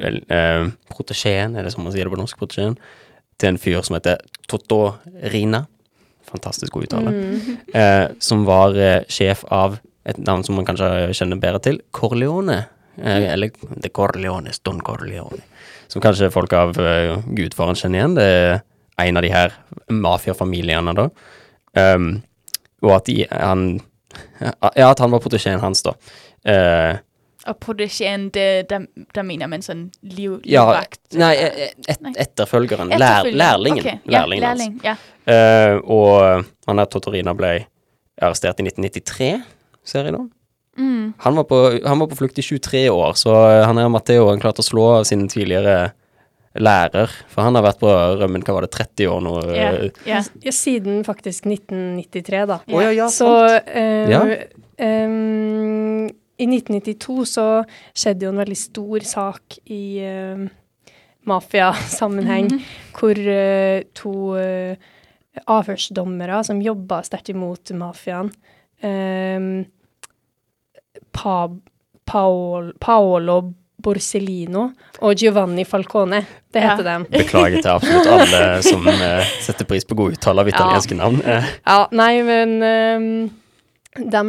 uh, 0.00 0.70
protesjeen, 0.90 1.56
er 1.56 1.66
det 1.66 1.72
som 1.74 1.84
man 1.86 1.94
sier 1.94 2.08
det 2.08 2.14
på 2.14 2.20
norsk, 2.20 2.38
protesjeen, 2.40 2.76
til 3.40 3.50
en 3.50 3.60
fyr 3.60 3.80
som 3.84 3.96
heter 3.98 4.22
Totto 4.50 4.80
Rina. 5.32 5.64
Fantastisk 6.28 6.72
god 6.74 6.86
uttale. 6.88 7.10
Mm. 7.10 7.56
Eh, 7.74 8.06
som 8.22 8.44
var 8.48 8.76
eh, 8.80 9.02
sjef 9.12 9.44
av 9.54 9.78
et 10.08 10.18
navn 10.20 10.44
som 10.44 10.56
man 10.58 10.66
kanskje 10.66 11.12
kjenner 11.16 11.40
bedre 11.40 11.60
til, 11.62 11.80
Corleone. 11.94 12.64
Eh, 12.98 13.26
eller 13.32 13.52
The 13.82 13.90
Corleones, 13.94 14.60
Don 14.66 14.80
Corleone. 14.84 15.42
Som 15.88 16.02
kanskje 16.02 16.32
folk 16.32 16.52
av 16.56 16.78
uh, 16.80 17.20
gudfaren 17.36 17.76
kjenner 17.78 18.00
igjen. 18.00 18.14
Det 18.16 18.26
er 18.26 19.04
en 19.04 19.18
av 19.20 19.24
de 19.26 19.32
her 19.34 19.56
mafiafamiliene, 19.92 20.94
da. 20.96 21.08
Um, 21.74 22.08
og 22.82 22.96
at 22.96 23.10
de, 23.10 23.18
han 23.30 23.66
Ja, 24.40 24.88
at 24.88 25.00
han 25.02 25.10
var 25.10 25.22
protesjeen 25.22 25.62
hans, 25.62 25.82
da. 25.82 25.94
Eh, 26.46 26.96
Og 27.50 27.66
det, 28.32 28.68
der, 28.70 28.86
der 29.14 29.26
mener 29.26 29.50
man 29.52 29.64
sånn 29.64 29.90
liv, 30.02 30.38
ja, 30.48 30.64
livvakt? 30.64 31.00
nei, 31.20 31.34
et, 31.36 31.74
et, 31.88 32.06
etterfølgeren. 32.24 32.92
Lær, 32.96 33.28
lærlingen. 33.28 33.84
ok. 33.84 34.06
Ja, 34.08 34.22
lærlingen 34.22 34.46
lærling, 34.46 34.78
hans. 34.84 34.86
ja. 34.86 34.96
Uh, 35.24 35.76
og 35.88 36.44
han 36.68 36.80
der 36.80 36.88
Totorina 36.92 37.34
ble 37.36 37.52
arrestert 38.22 38.60
i 38.60 38.66
1993, 38.68 39.34
ser 39.84 40.08
jeg 40.08 40.16
nå. 40.16 40.24
Mm. 40.78 41.12
Han 41.22 41.36
var, 41.38 41.44
på, 41.46 41.58
han 41.84 42.00
var 42.00 42.08
på 42.10 42.18
flukt 42.18 42.38
i 42.40 42.44
23 42.44 42.88
år, 42.90 43.12
så 43.18 43.34
han 43.64 43.78
er 43.78 43.92
Matteo 43.92 44.26
han 44.30 44.42
klarte 44.42 44.64
å 44.64 44.66
slå 44.66 44.88
av 44.98 45.06
sin 45.08 45.28
tidligere 45.30 45.92
lærer. 46.54 47.10
For 47.30 47.46
han 47.46 47.58
har 47.58 47.64
vært 47.66 47.80
på 47.82 47.92
rømmen, 48.20 48.44
hva 48.46 48.56
var 48.56 48.66
det, 48.66 48.72
30 48.74 49.10
år 49.10 49.22
nå? 49.24 49.34
Ja, 49.50 49.54
yeah. 49.54 50.02
ja. 50.08 50.20
Ja, 50.44 50.54
siden 50.54 51.02
faktisk 51.06 51.48
1993, 51.50 52.44
da. 52.50 52.60
Å, 52.62 52.82
ja, 52.86 52.92
ja, 52.94 53.08
så 53.12 53.30
um, 53.30 53.72
eh, 53.74 54.12
Ja. 54.12 54.20
em, 54.82 56.10
i 56.38 56.46
1992 56.50 57.24
så 57.30 57.46
skjedde 57.94 58.26
jo 58.26 58.32
en 58.34 58.40
veldig 58.42 58.56
stor 58.58 59.04
sak 59.06 59.58
i 59.70 59.82
uh, 60.02 60.46
mafiasammenheng, 61.26 62.50
Mhm. 62.52 62.60
hvor 62.98 63.16
uh, 63.18 63.82
to 63.94 64.14
uh, 64.36 64.76
avhørsdommere 65.46 66.44
som 66.44 66.60
jobba 66.62 67.02
sterkt 67.06 67.28
imot 67.32 67.70
mafiaen 67.74 68.30
um, 68.84 69.64
pa, 71.12 71.48
Paol, 72.06 72.72
Paolo 72.80 73.38
Borsellino 73.84 74.70
og 75.02 75.14
Giovanni 75.20 75.64
Falcone. 75.64 76.22
Det 76.52 76.62
Ja. 76.62 76.70
heter 76.76 76.84
dem. 76.84 77.04
Beklager 77.10 77.60
til 77.62 77.70
absolutt 77.70 78.06
alle 78.06 78.62
som 78.62 78.86
uh, 78.86 79.24
setter 79.42 79.64
pris 79.68 79.84
på 79.84 79.94
god 79.98 80.12
uttaler 80.18 80.42
av 80.44 80.48
italienske 80.48 80.94
navn. 80.96 81.20
Eh, 81.24 81.44
Ja, 81.66 81.86
nei, 81.92 82.22
men 82.22 82.54
um, 82.62 83.30
de 83.94 84.22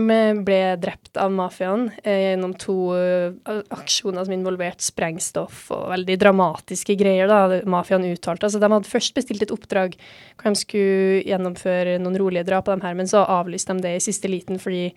ble 0.45 0.59
drept 0.77 1.17
av 1.17 1.31
mafiaen 1.33 1.87
eh, 2.03 2.19
gjennom 2.31 2.53
to 2.61 2.75
eh, 2.93 3.31
aksjoner 3.73 4.27
som 4.27 4.35
involverte 4.35 4.85
sprengstoff 4.85 5.71
og 5.73 5.87
veldig 5.95 6.17
dramatiske 6.21 6.95
greier, 6.99 7.27
da, 7.31 7.61
mafiaen 7.65 8.05
uttalte. 8.11 8.45
Altså, 8.45 8.61
de 8.61 8.69
hadde 8.75 8.91
først 8.91 9.15
bestilt 9.17 9.41
et 9.47 9.55
oppdrag 9.55 9.97
hvor 10.37 10.53
de 10.53 10.61
skulle 10.61 11.23
gjennomføre 11.25 11.97
noen 12.03 12.19
rolige 12.21 12.45
drap 12.45 12.69
av 12.69 12.77
dem 12.77 12.85
her, 12.85 12.93
men 13.01 13.09
så 13.09 13.25
avlyste 13.25 13.73
de 13.73 13.87
det 13.87 13.95
i 13.97 14.05
siste 14.11 14.29
liten 14.31 14.61
fordi 14.61 14.93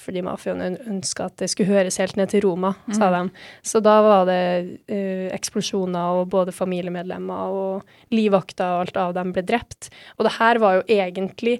fordi 0.00 0.20
mafiaen 0.22 0.76
ønska 0.86 1.24
at 1.26 1.40
det 1.42 1.48
skulle 1.50 1.74
høres 1.74 1.96
helt 1.98 2.14
ned 2.16 2.30
til 2.30 2.44
Roma, 2.44 2.70
sa 2.94 3.08
Mhm. 3.10 3.26
de. 3.26 3.40
Så 3.66 3.80
da 3.82 3.96
var 4.00 4.24
det 4.24 4.78
uh, 4.88 5.34
eksplosjoner, 5.34 6.20
og 6.22 6.28
både 6.30 6.54
familiemedlemmer 6.54 7.50
og 7.50 7.82
livvakter 8.14 8.70
og 8.70 8.80
alt 8.86 8.96
av 8.96 9.14
dem 9.18 9.32
ble 9.34 9.42
drept. 9.42 9.90
Og 10.16 10.24
det 10.24 10.36
her 10.38 10.58
var 10.62 10.78
jo 10.78 10.84
egentlig 10.88 11.58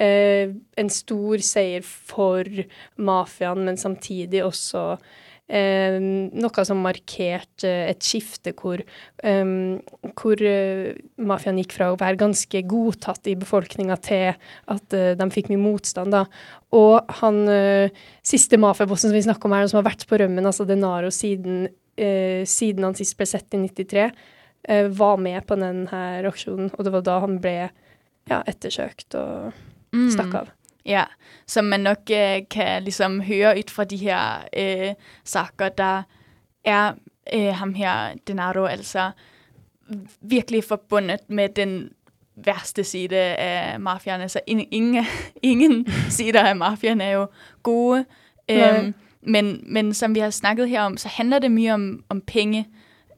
eh, 0.00 0.52
en 0.80 0.92
stor 0.92 1.42
seier 1.44 1.84
for 1.84 2.46
mafiaen, 3.00 3.66
men 3.66 3.80
samtidig 3.80 4.42
også 4.46 4.84
eh, 5.50 5.98
noe 6.00 6.64
som 6.66 6.80
markerte 6.84 7.70
et 7.90 8.06
skifte 8.06 8.54
hvor, 8.58 8.80
eh, 8.80 9.52
hvor 10.20 10.44
eh, 10.46 10.96
mafiaen 11.20 11.60
gikk 11.62 11.76
fra 11.78 11.90
å 11.92 12.00
være 12.00 12.20
ganske 12.22 12.64
godtatt 12.70 13.30
i 13.30 13.36
befolkninga 13.40 13.98
til 14.06 14.32
at 14.32 14.96
eh, 14.96 15.12
de 15.18 15.30
fikk 15.34 15.52
mye 15.52 15.62
motstand. 15.62 16.14
da. 16.16 16.24
Og 16.76 17.14
han 17.20 17.42
eh, 17.50 18.02
siste 18.26 18.60
mafiabossen 18.60 19.10
som 19.10 19.18
vi 19.18 19.26
snakker 19.26 19.50
om 19.50 19.58
her, 19.58 19.70
som 19.70 19.82
har 19.82 19.90
vært 19.90 20.08
på 20.08 20.20
rømmen, 20.20 20.46
altså 20.46 20.68
Denaro 20.68 21.12
siden, 21.14 21.68
siden 22.00 22.84
han 22.86 22.94
sist 22.96 23.12
ble 23.18 23.26
sett 23.28 23.52
i 23.52 23.58
93, 23.60 24.06
eh, 24.72 24.86
var 24.96 25.18
med 25.20 25.42
på 25.44 25.58
denne 25.60 25.98
aksjonen, 26.30 26.70
og 26.72 26.86
det 26.86 26.92
var 26.94 27.04
da 27.04 27.18
han 27.26 27.36
ble 27.42 27.56
ja, 28.30 28.38
ettersøkt 28.48 29.18
og 29.18 29.50
Mm. 29.92 30.10
stakk 30.10 30.34
av. 30.34 30.48
Ja, 30.86 31.04
som 31.46 31.64
man 31.64 31.80
nok 31.80 31.98
øh, 32.10 32.40
kan 32.50 32.82
liksom 32.82 33.20
høre 33.20 33.58
ut 33.58 33.70
fra 33.70 33.84
de 33.84 33.96
her 33.96 34.44
øh, 34.56 34.94
saker, 35.24 35.68
der 35.68 36.02
er 36.64 36.92
øh, 37.34 37.54
ham 37.54 37.74
her, 37.74 38.14
Denaro, 38.26 38.64
altså 38.64 39.10
virkelig 40.20 40.64
forbundet 40.64 41.20
med 41.28 41.48
den 41.48 41.90
værste 42.36 42.84
side 42.84 43.16
af 43.16 43.80
mafiaen. 43.80 44.20
Altså 44.20 44.40
ingen, 44.46 44.68
ingen, 44.70 45.06
ingen 45.42 45.86
sider 46.18 46.42
af 46.42 46.56
mafiaen 46.56 47.00
er 47.00 47.10
jo 47.10 47.26
gode, 47.62 48.04
Nej. 48.48 48.78
øhm, 48.78 48.94
men, 49.22 49.64
men 49.66 49.94
som 49.94 50.14
vi 50.14 50.20
har 50.20 50.30
snakket 50.30 50.68
her 50.68 50.82
om, 50.82 50.96
så 50.96 51.08
handler 51.08 51.38
det 51.38 51.50
mye 51.50 51.70
om, 51.70 52.04
om 52.08 52.20
penge 52.20 52.68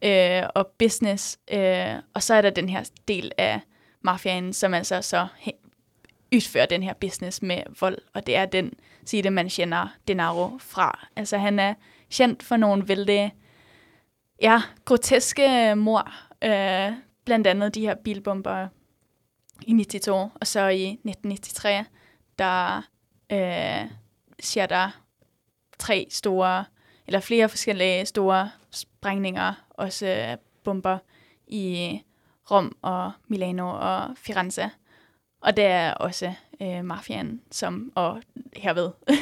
øh, 0.03 0.43
og 0.55 0.67
business, 0.79 1.37
øh, 1.53 1.95
og 2.13 2.23
så 2.23 2.33
er 2.33 2.41
der 2.41 2.49
den 2.49 2.69
her 2.69 2.89
del 3.07 3.31
af 3.37 3.59
mafiaen, 4.01 4.53
som 4.53 4.73
altså 4.73 5.01
så 5.01 5.27
udfører 6.33 6.65
den 6.65 6.83
her 6.83 6.93
business 6.93 7.41
med 7.41 7.63
vold, 7.79 7.97
og 8.13 8.27
det 8.27 8.35
er 8.35 8.45
den 8.45 8.73
side, 9.05 9.29
man 9.29 9.49
kjenner 9.49 9.87
Denaro 10.07 10.57
fra. 10.59 11.07
Altså 11.15 11.37
han 11.37 11.59
er 11.59 11.73
kjent 12.11 12.43
for 12.43 12.57
noen 12.57 12.87
veldig 12.87 13.31
ja, 14.41 14.61
groteske 14.85 15.75
mor, 15.75 16.07
øh, 16.43 16.93
blandt 17.25 17.47
annet 17.47 17.75
de 17.75 17.81
her 17.81 17.95
bilbomber 17.95 18.67
i 19.61 19.73
92, 19.73 20.31
og 20.41 20.47
så 20.47 20.67
i 20.67 20.99
1993, 21.05 21.87
der 22.39 22.81
øh, 23.31 23.91
skjer 24.39 24.65
der 24.65 24.89
tre 25.79 26.07
store, 26.09 26.65
eller 27.07 27.19
flere 27.19 27.49
forskellige 27.49 28.05
store 28.05 28.51
sprængninger, 28.71 29.53
også 29.69 30.07
øh, 30.07 30.37
bomber 30.63 30.97
i 31.47 32.01
Rom 32.51 32.77
og 32.81 33.11
Milano 33.27 33.69
og 33.69 34.17
Firenze. 34.17 34.69
Og 35.43 35.55
det 35.57 35.65
er 35.67 35.93
også 35.99 36.29
øh, 36.61 36.81
mafiaen, 36.87 37.39
som, 37.51 37.91
og 37.99 38.21
herved 38.55 38.93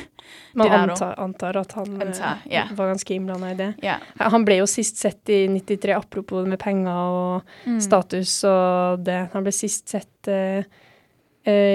Man 0.56 0.70
antar, 0.72 1.16
antar 1.20 1.58
at 1.58 1.72
han 1.74 1.96
eh, 1.98 2.08
Antar, 2.08 2.44
ja. 2.52 2.68
var 2.78 2.92
ganske 2.92 3.14
innblanda 3.16 3.50
i 3.52 3.58
det. 3.58 3.70
Ja. 3.84 3.96
Han 4.20 4.46
ble 4.46 4.60
jo 4.62 4.68
sist 4.70 5.02
sett 5.02 5.30
i 5.34 5.48
93, 5.50 5.96
apropos 5.98 6.44
det 6.46 6.54
med 6.54 6.60
penger 6.62 6.94
og 6.94 7.42
Mm. 7.66 7.80
status 7.82 8.44
og 8.48 9.04
det. 9.06 9.30
Han 9.34 9.44
ble 9.46 9.52
sist 9.54 9.90
sett 9.90 10.28
eh, 10.30 10.64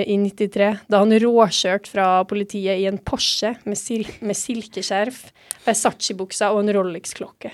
i 0.06 0.14
93, 0.22 0.78
da 0.88 1.00
han 1.02 1.10
råkjørte 1.10 1.90
fra 1.90 2.06
politiet 2.30 2.78
i 2.78 2.86
en 2.86 2.98
Porsche 3.02 3.56
med, 3.66 3.74
sil 3.78 4.06
med 4.22 4.38
silkeskjerf, 4.38 5.24
Versace-buksa 5.66 6.52
og 6.54 6.60
en 6.62 6.70
Rolex-klokke. 6.76 7.50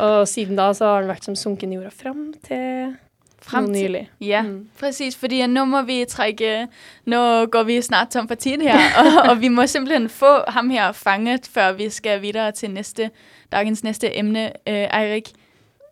Og 0.00 0.26
siden 0.28 0.56
da 0.60 0.70
så 0.76 0.84
har 0.90 1.00
han 1.02 1.10
vært 1.10 1.24
som 1.30 1.36
sunken 1.36 1.72
i 1.72 1.78
jorda 1.78 1.90
fram 1.92 2.26
til 2.44 2.92
Frem 3.42 3.64
nå 3.64 3.74
til- 3.74 3.82
nylig. 3.90 4.10
Ja, 4.20 4.44
præcis, 4.80 5.16
fordi 5.16 5.46
nu 5.46 5.64
må 5.64 5.82
vi 5.82 6.04
trække, 6.08 6.66
nu 7.06 7.16
går 7.46 7.62
vi 7.62 7.80
snart 7.82 8.10
tom 8.10 8.28
for 8.28 8.34
tid 8.34 8.60
her, 8.60 8.78
og, 8.98 9.06
og 9.30 9.40
vi 9.40 9.48
må 9.48 9.66
simpelthen 9.66 10.08
få 10.08 10.44
ham 10.48 10.70
her 10.70 10.92
fanget, 10.92 11.46
før 11.46 11.72
vi 11.72 11.88
skal 11.90 12.22
videre 12.22 12.52
til 12.52 12.70
næste, 12.70 13.10
dagens 13.52 13.84
næste 13.84 14.18
emne. 14.18 14.52
Øh, 14.68 14.88
Eirik, 15.00 15.32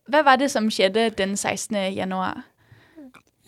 hvad 0.09 0.23
var 0.25 0.37
det, 0.37 0.51
som 0.51 0.71
skjedde 0.71 1.11
den 1.11 1.37
16. 1.37 1.77
januar? 1.95 2.43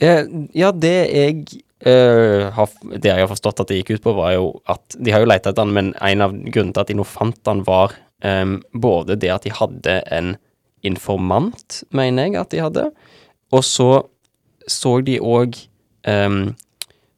Ja, 0.00 0.24
ja, 0.54 0.70
det 0.72 0.92
jeg 1.12 1.44
eh, 1.86 2.52
har, 2.52 2.68
det 2.96 3.04
jeg 3.04 3.20
har 3.20 3.26
forstått 3.28 3.60
at 3.60 3.68
det 3.68 3.76
gikk 3.82 3.90
ut 3.98 4.02
på, 4.04 4.12
var 4.16 4.32
jo 4.32 4.60
at 4.68 4.96
De 5.04 5.12
har 5.12 5.20
jo 5.20 5.28
lett 5.28 5.46
etter 5.46 5.62
han, 5.64 5.72
men 5.76 5.92
en 6.00 6.20
av 6.24 6.32
grunnene 6.32 6.72
til 6.72 6.80
at 6.80 6.88
de 6.88 6.96
nå 6.96 7.04
fant 7.04 7.40
han, 7.48 7.60
var 7.66 7.92
em, 8.24 8.62
både 8.72 9.16
det 9.20 9.30
at 9.32 9.44
de 9.44 9.52
hadde 9.52 9.98
en 10.12 10.34
informant, 10.82 11.82
mener 11.92 12.30
jeg 12.30 12.40
at 12.40 12.50
de 12.54 12.60
hadde, 12.64 12.86
og 13.50 13.64
så 13.66 13.90
så 14.70 15.00
de 15.02 15.18
òg 15.18 15.56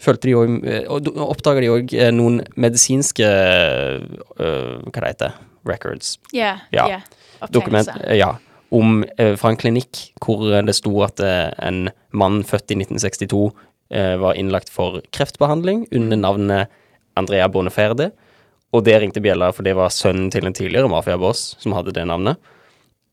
Følte 0.02 0.26
de 0.26 0.32
òg 0.34 0.54
Og 0.90 1.08
oppdaga 1.28 1.62
de 1.62 1.68
òg 1.70 1.92
noen 2.16 2.40
medisinske 2.58 3.26
uh, 3.28 4.78
Hva 4.88 4.94
det 4.96 5.10
heter 5.12 5.36
Records. 5.68 6.16
Ja, 6.34 6.56
ja, 6.74 7.02
Dokument, 7.54 7.86
ja. 8.10 8.32
Om, 8.74 9.04
uh, 9.20 9.34
fra 9.38 9.52
en 9.52 9.58
klinikk 9.60 10.00
hvor 10.24 10.42
det 10.66 10.74
sto 10.74 10.90
at 11.06 11.22
uh, 11.22 11.52
en 11.62 11.92
mann 12.10 12.40
født 12.42 12.74
i 12.74 12.80
1962 12.80 13.44
eh, 13.92 14.16
var 14.18 14.34
innlagt 14.34 14.72
for 14.72 15.00
kreftbehandling 15.14 15.86
under 15.92 16.18
navnet 16.18 16.72
Andrea 17.18 17.48
Boneferde. 17.48 18.10
Og 18.72 18.84
det 18.86 18.96
ringte 19.02 19.20
bjella, 19.22 19.50
for 19.52 19.66
det 19.66 19.76
var 19.76 19.92
sønnen 19.92 20.30
til 20.32 20.48
en 20.48 20.56
tidligere 20.56 20.90
mafiaboss 20.90 21.52
som 21.60 21.74
hadde 21.76 21.94
det 21.94 22.06
navnet. 22.08 22.40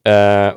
Uh, 0.08 0.56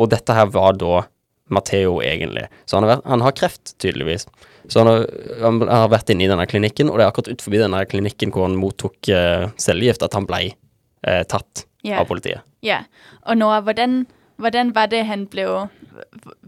og 0.00 0.10
dette 0.10 0.34
her 0.34 0.50
var 0.50 0.74
da 0.78 1.04
Matteo, 1.50 1.98
egentlig. 2.04 2.46
Så 2.66 2.78
han 2.78 2.86
har, 2.86 2.96
vært, 2.96 3.08
han 3.10 3.24
har 3.26 3.34
kreft, 3.36 3.74
tydeligvis. 3.82 4.26
Så 4.70 4.82
han 4.82 4.90
har, 4.90 5.06
han 5.42 5.60
har 5.66 5.88
vært 5.92 6.12
inne 6.14 6.26
i 6.26 6.30
denne 6.30 6.46
klinikken, 6.50 6.90
og 6.92 6.98
det 7.00 7.06
er 7.06 7.10
akkurat 7.12 7.32
utenfor 7.32 7.56
denne 7.58 7.82
klinikken 7.90 8.30
hvor 8.34 8.46
han 8.46 8.58
mottok 8.60 9.10
uh, 9.10 9.48
cellegift, 9.60 10.04
at 10.06 10.14
han 10.18 10.28
ble 10.28 10.52
uh, 10.52 11.22
tatt 11.30 11.64
yeah. 11.82 11.98
av 12.02 12.06
politiet. 12.10 12.44
Ja, 12.66 12.82
og 13.24 13.38
nå, 13.40 13.48
hvordan, 13.66 14.02
hvordan 14.40 14.72
var 14.76 14.90
det, 14.92 15.04
han 15.08 15.26
ble 15.32 15.46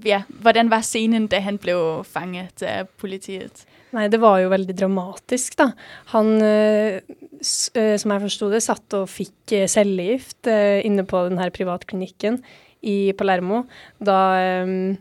Ja, 0.07 0.23
hvordan 0.45 0.71
var 0.73 0.85
scenen, 0.87 1.27
da 1.33 1.41
han 1.45 1.59
ble 1.61 1.75
fanget 2.09 2.63
av 2.69 2.89
politiet? 3.01 3.65
Nei, 3.93 4.07
det 4.09 4.21
var 4.23 4.39
jo 4.41 4.49
veldig 4.53 4.73
dramatisk, 4.79 5.57
da. 5.59 5.67
Han, 6.15 6.31
eh, 6.41 7.01
s- 7.45 7.69
som 7.75 8.15
jeg 8.15 8.23
forsto 8.23 8.49
det, 8.53 8.63
satt 8.65 8.95
og 8.97 9.11
fikk 9.13 9.53
cellegift 9.69 10.49
inne 10.49 11.05
på 11.05 11.27
den 11.29 11.41
her 11.43 11.51
privatklinikken 11.53 12.39
i 12.83 13.13
Palermo 13.17 13.63
da, 14.03 14.19
eh, 14.41 14.97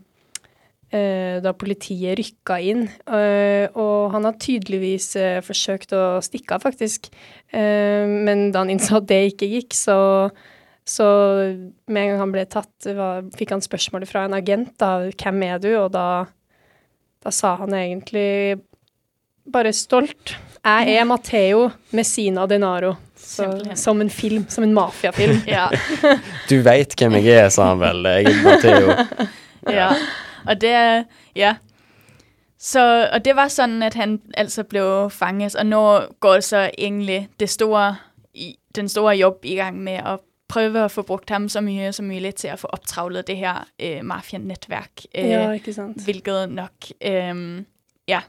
eh, 0.92 1.40
da 1.42 1.52
politiet 1.52 2.18
rykka 2.20 2.58
inn. 2.62 2.86
Eh, 3.06 3.66
og 3.74 4.12
han 4.14 4.28
har 4.28 4.38
tydeligvis 4.40 5.12
forsøkt 5.46 5.94
å 5.96 6.22
stikke 6.24 6.56
av, 6.56 6.64
faktisk. 6.66 7.10
Men 7.52 8.50
da 8.52 8.62
han 8.62 8.72
innså 8.72 9.02
at 9.02 9.08
det 9.10 9.22
ikke 9.34 9.50
gikk, 9.50 9.76
så 9.76 10.30
så 10.82 11.04
med 11.86 12.02
en 12.02 12.08
gang 12.10 12.18
han 12.18 12.32
ble 12.34 12.42
tatt, 12.50 12.88
fikk 13.38 13.52
han 13.54 13.62
spørsmålet 13.62 14.10
fra 14.10 14.24
en 14.26 14.34
agent, 14.34 14.72
da, 14.82 15.06
'Hvem 15.14 15.44
er 15.46 15.58
du?' 15.62 15.78
Og 15.78 15.92
da, 15.92 16.26
da 17.22 17.30
sa 17.30 17.54
han 17.54 17.70
egentlig 17.70 18.58
bare 19.46 19.72
stolt. 19.72 20.34
Jeg 20.64 20.96
er 20.98 21.04
Matteo 21.04 21.70
Messina 21.92 22.46
Denaro. 22.46 22.96
Så, 23.22 23.46
som 23.78 24.00
en 24.02 24.10
film, 24.10 24.46
som 24.48 24.64
en 24.66 24.74
mafiafilm. 24.74 25.42
Ja. 25.56 25.68
Du 26.50 26.56
veit 26.66 26.94
hvem 26.98 27.14
jeg 27.20 27.28
er, 27.38 27.48
sa 27.54 27.70
han 27.72 27.80
vel. 27.80 28.02
Jeg 28.04 28.26
er 28.32 28.42
Matteo. 28.44 29.28
ja. 29.78 29.92
Og 30.48 30.58
det 30.60 30.74
ja. 31.38 31.54
Så, 32.62 32.82
og 33.12 33.24
det 33.24 33.34
var 33.34 33.48
sånn 33.50 33.80
at 33.82 33.96
han 33.98 34.20
altså 34.38 34.62
ble 34.70 34.82
fanget, 35.10 35.56
og 35.58 35.66
nå 35.66 35.80
går 36.22 36.42
så 36.46 36.60
egentlig 36.78 37.24
det 37.42 37.48
store, 37.50 37.88
den 38.78 38.90
store 38.90 39.16
jobb 39.18 39.46
i 39.50 39.56
gang 39.58 39.80
med 39.82 39.98
å 40.06 40.20
prøve 40.52 40.84
å 40.84 40.90
få 40.92 41.02
brukt 41.08 41.30
ham 41.32 41.48
så 41.50 41.62
mye 41.64 41.88
som 41.96 42.06
mulig 42.06 42.34
til 42.42 42.52
å 42.54 42.58
få 42.60 42.70
opptravlet 42.76 43.26
det 43.26 43.38
her 43.40 43.64
eh, 43.82 44.02
mafianetværk. 44.06 45.06
Eh, 45.10 45.30
Ja, 45.32 45.46
ikke 45.56 45.74
sant. 45.74 45.98
Hvilket 46.06 46.52
nok, 46.54 46.90
eh, 47.00 47.34
ja, 48.10 48.20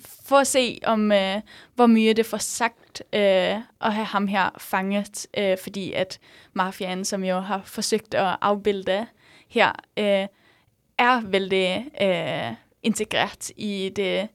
for 0.00 0.36
at 0.36 0.46
se 0.46 0.78
om, 0.84 1.12
øh, 1.12 1.40
hvor 1.74 1.86
mye 1.86 2.12
det 2.12 2.26
får 2.26 2.38
sagt 2.38 3.02
øh, 3.12 3.56
at 3.80 3.92
have 3.92 4.06
ham 4.06 4.26
her 4.26 4.50
fanget, 4.58 5.26
øh, 5.38 5.58
fordi 5.58 5.92
at 5.92 6.18
mafiaen, 6.52 7.04
som 7.04 7.24
jo 7.24 7.40
har 7.40 7.62
forsøgt 7.64 8.14
at 8.14 8.36
afbilde 8.40 9.06
her, 9.48 9.72
øh, 9.98 10.26
er 10.98 11.20
veldig 11.20 11.86
øh, 12.02 12.56
integreret 12.82 13.50
i 13.56 13.92
det 13.96 14.28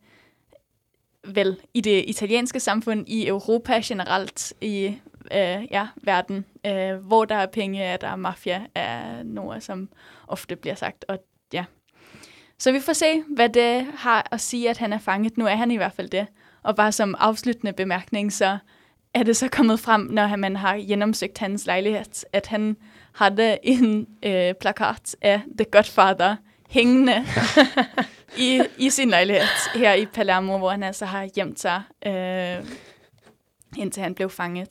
vel 1.28 1.58
i 1.74 1.82
det 1.82 2.06
italienske 2.08 2.60
samfund, 2.60 3.10
i 3.10 3.28
Europa 3.28 3.82
generelt, 3.86 4.54
i 4.62 4.86
øh, 5.32 5.67
ja, 5.72 5.88
verden, 6.04 6.46
øh, 6.65 6.96
hvor 6.96 7.26
der 7.26 7.36
er 7.36 7.46
penge, 7.46 7.84
er 7.84 7.98
der 7.98 8.08
er 8.08 8.15
mafia, 8.15 8.65
er 8.76 9.24
noget, 9.24 9.63
som 9.63 9.89
ofte 10.28 10.56
bliver 10.56 10.76
sagt. 10.76 11.06
Og 11.08 11.20
ja. 11.54 11.65
Så 12.60 12.72
vi 12.72 12.80
får 12.80 12.93
se, 12.93 13.24
hvad 13.36 13.50
det 13.50 13.88
har 13.98 14.28
at 14.32 14.41
sige, 14.41 14.70
at 14.70 14.78
han 14.78 14.93
er 14.93 14.98
fanget. 14.98 15.38
Nu 15.38 15.46
er 15.46 15.56
han 15.56 15.72
i 15.72 15.78
hvert 15.78 15.93
fald 15.93 16.10
det. 16.10 16.28
Og 16.63 16.76
bare 16.76 16.91
som 16.91 17.15
afsluttende 17.20 17.74
bemærkning, 17.74 18.34
så 18.34 18.58
er 19.13 19.24
det 19.24 19.38
så 19.38 19.48
kommet 19.48 19.80
frem, 19.80 20.02
når 20.02 20.36
man 20.36 20.56
har 20.56 20.78
gjennomsøkt 20.78 21.38
hans 21.38 21.65
lejlighed, 21.65 22.26
at 22.34 22.48
han 22.48 22.78
hadde 23.13 23.58
en 23.63 24.08
øh, 24.24 24.54
plakat 24.62 25.15
af 25.22 25.41
The 25.58 25.65
Godfather 25.72 26.36
hængende 26.70 27.26
i, 28.38 28.62
i 28.78 28.89
sin 28.89 29.10
lejlighed 29.10 29.43
her 29.76 29.93
i 29.93 30.06
Palermo, 30.06 30.58
hvor 30.58 30.70
han 30.70 30.84
altså 30.84 31.06
har 31.06 31.28
gjemt 31.28 31.60
sig, 31.60 31.82
øh, 32.06 32.65
indtil 33.78 34.04
han 34.04 34.15
blev 34.15 34.30
fanget. 34.30 34.70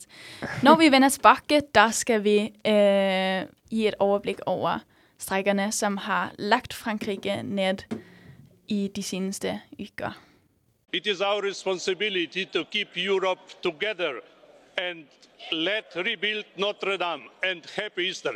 Når 0.63 0.75
vi 0.75 0.91
vender 0.91 1.09
tilbage, 1.09 1.61
der 1.75 1.89
skal 1.91 2.23
vi 2.23 2.39
øh, 2.67 3.41
i 3.71 3.87
et 3.87 3.95
overblik 3.99 4.37
over 4.45 4.79
strækkerne, 5.19 5.71
som 5.71 5.97
har 5.97 6.31
lagt 6.39 6.73
Frankrike 6.73 7.43
ned 7.43 7.77
i 8.67 8.91
de 8.95 9.03
seneste 9.03 9.61
uker. 9.79 10.11
It 10.93 11.07
is 11.07 11.21
our 11.21 11.43
responsibility 11.43 12.45
to 12.53 12.63
keep 12.63 12.87
Europe 12.95 13.41
together 13.63 14.13
and 14.77 15.05
let 15.51 15.85
rebuild 15.95 16.45
Notre 16.57 16.97
Dame 16.97 17.23
and 17.43 17.61
happy 17.75 18.07
Easter. 18.07 18.31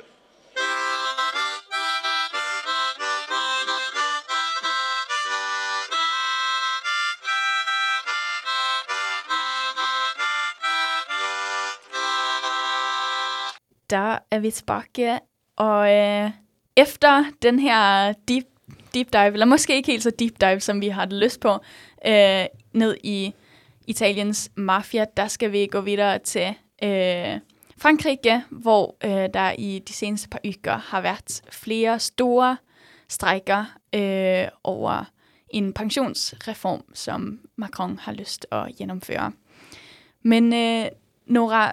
Da 13.91 14.17
er 14.31 14.39
vi 14.39 14.51
tilbake, 14.51 15.19
og 15.55 15.91
øh, 15.91 16.31
efter 16.77 17.25
den 17.41 17.59
her 17.59 18.13
deep, 18.27 18.45
deep 18.93 19.13
dive, 19.13 19.33
eller 19.33 19.45
måske 19.45 19.75
ikke 19.75 19.91
helt 19.91 20.03
så 20.03 20.11
deep 20.19 20.41
dive, 20.41 20.59
som 20.59 20.81
vi 20.81 20.87
har 20.87 21.05
lyst 21.05 21.39
på, 21.39 21.51
øh, 22.05 22.45
ned 22.73 22.97
i 23.03 23.33
Italiens 23.87 24.51
mafia, 24.55 25.05
der 25.17 25.27
skal 25.27 25.51
vi 25.51 25.65
gå 25.65 25.81
videre 25.81 26.19
til 26.19 26.47
øh, 26.83 27.39
Frankrike, 27.77 28.43
hvor 28.49 28.95
øh, 29.03 29.29
der 29.33 29.51
i 29.57 29.79
de 29.87 29.93
seneste 29.93 30.29
par 30.29 30.39
uger 30.45 30.77
har 30.77 31.01
været 31.01 31.41
flere 31.51 31.99
store 31.99 32.57
strækker 33.09 33.65
øh, 33.95 34.47
over 34.63 35.05
en 35.49 35.73
pensionsreform, 35.73 36.83
som 36.93 37.39
Macron 37.55 37.99
har 37.99 38.13
lyst 38.13 38.47
at 38.51 38.75
gennemføre. 38.77 39.31
Men 40.21 40.53
øh, 40.53 40.85
Nora, 41.25 41.71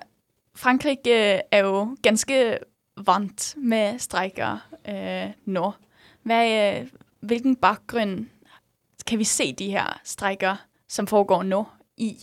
Frankrike 0.54 1.40
er 1.50 1.58
jo 1.58 1.96
ganske 2.02 2.58
vant 3.06 3.54
med 3.56 3.98
strækker 3.98 4.68
øh, 4.88 5.30
nå. 5.44 5.72
Hvad, 6.22 6.50
øh, 6.58 6.88
hvilken 7.20 7.56
baggrund 7.56 8.26
kan 9.06 9.18
vi 9.18 9.24
se 9.24 9.52
de 9.52 9.70
her 9.70 10.00
strækker, 10.04 10.56
som 10.88 11.06
foregår 11.06 11.42
nå 11.42 11.64
i? 11.96 12.16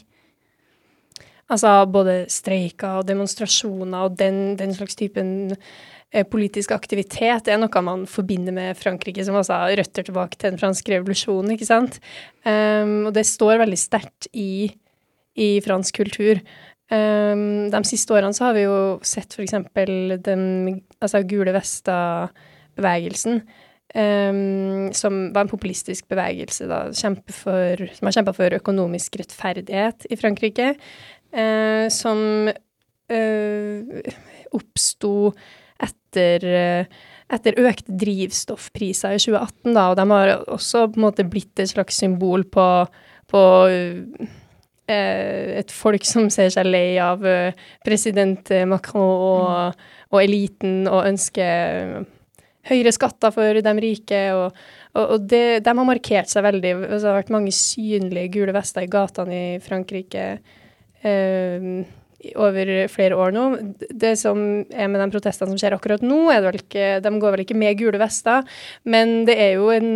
Altså 1.49 1.85
både 1.85 2.25
streiker 2.29 3.01
og 3.01 3.07
demonstrasjoner 3.07 4.07
og 4.07 4.15
den, 4.19 4.57
den 4.57 4.73
slags 4.73 4.95
typen 4.97 5.51
eh, 6.11 6.25
politisk 6.25 6.71
aktivitet 6.73 7.49
er 7.51 7.59
noe 7.61 7.83
man 7.85 8.07
forbinder 8.09 8.55
med 8.55 8.79
Frankrike, 8.79 9.25
som 9.25 9.37
også 9.37 9.59
røtter 9.77 10.07
tilbake 10.07 10.39
til 10.39 10.55
den 10.55 10.61
franske 10.61 10.95
revolusjonen, 10.95 11.53
ikke 11.53 11.67
sant? 11.69 11.99
Um, 12.45 13.05
og 13.09 13.13
det 13.17 13.27
står 13.29 13.61
veldig 13.61 13.77
sterkt 13.77 14.29
i, 14.33 14.71
i 15.37 15.49
fransk 15.65 16.01
kultur. 16.01 16.41
Um, 16.93 17.71
de 17.73 17.81
siste 17.87 18.13
årene 18.13 18.35
så 18.37 18.49
har 18.49 18.57
vi 18.57 18.67
jo 18.67 18.75
sett 19.01 19.39
eksempel 19.41 20.19
den 20.21 20.43
altså 21.01 21.23
Gule 21.25 21.55
Vesta-bevegelsen 21.55 23.41
Um, 23.95 24.89
som 24.91 25.29
var 25.31 25.45
en 25.45 25.49
populistisk 25.51 26.09
bevegelse 26.11 26.65
da, 26.67 26.81
for, 27.31 27.83
som 27.95 28.09
har 28.09 28.15
kjempa 28.17 28.33
for 28.35 28.55
økonomisk 28.57 29.15
rettferdighet 29.21 30.07
i 30.11 30.17
Frankrike. 30.19 30.73
Uh, 31.31 31.87
som 31.93 32.49
uh, 32.49 34.11
oppsto 34.57 35.13
etter, 35.79 36.43
uh, 36.43 37.05
etter 37.37 37.61
økte 37.63 37.95
drivstoffpriser 38.03 39.15
i 39.15 39.21
2018, 39.21 39.71
da, 39.77 39.87
og 39.87 39.95
de 40.01 40.07
har 40.11 40.33
også 40.43 40.89
på 40.89 40.99
en 40.99 41.07
måte 41.07 41.27
blitt 41.31 41.63
et 41.63 41.71
slags 41.71 42.01
symbol 42.03 42.43
på, 42.51 42.67
på 43.31 43.45
et 44.87 45.71
folk 45.73 46.03
som 46.05 46.27
ser 46.29 46.51
seg 46.53 46.67
lei 46.67 46.99
av 47.01 47.23
president 47.85 48.51
Macron 48.69 49.01
og, 49.01 49.85
og 50.13 50.19
eliten 50.21 50.83
og 50.85 51.07
ønsker 51.09 52.05
høyere 52.69 52.93
skatter 52.95 53.33
for 53.33 53.61
de 53.61 53.73
rike, 53.81 54.21
og, 54.35 54.55
og, 54.95 55.03
og 55.03 55.27
det, 55.29 55.43
de 55.65 55.73
har 55.73 55.87
markert 55.87 56.31
seg 56.31 56.45
veldig. 56.45 56.73
Altså, 56.87 57.03
det 57.03 57.11
har 57.11 57.19
vært 57.19 57.35
mange 57.35 57.53
synlige 57.55 58.31
gule 58.37 58.55
vester 58.55 58.85
i 58.85 58.91
gatene 58.91 59.37
i 59.37 59.45
Frankrike 59.63 60.25
eh, 61.05 61.69
over 62.41 62.73
flere 62.89 63.19
år 63.21 63.35
nå. 63.35 63.45
Det 63.91 64.15
som 64.17 64.41
er 64.73 64.89
med 64.89 65.01
de 65.03 65.11
protestene 65.13 65.53
som 65.53 65.61
skjer 65.61 65.77
akkurat 65.77 66.05
nå, 66.05 66.25
er 66.33 66.41
det 66.41 66.49
vel 66.49 66.59
ikke, 66.63 66.89
de 67.05 67.13
går 67.21 67.35
vel 67.35 67.45
ikke 67.45 67.61
med 67.61 67.79
gule 67.79 68.01
vester, 68.01 68.57
men 68.89 69.21
det 69.29 69.37
er 69.45 69.55
jo 69.59 69.69
en, 69.73 69.91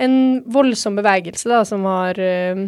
en 0.00 0.20
voldsom 0.50 0.98
bevegelse 0.98 1.50
da, 1.52 1.62
som 1.68 1.86
har 1.86 2.18
eh, 2.18 2.66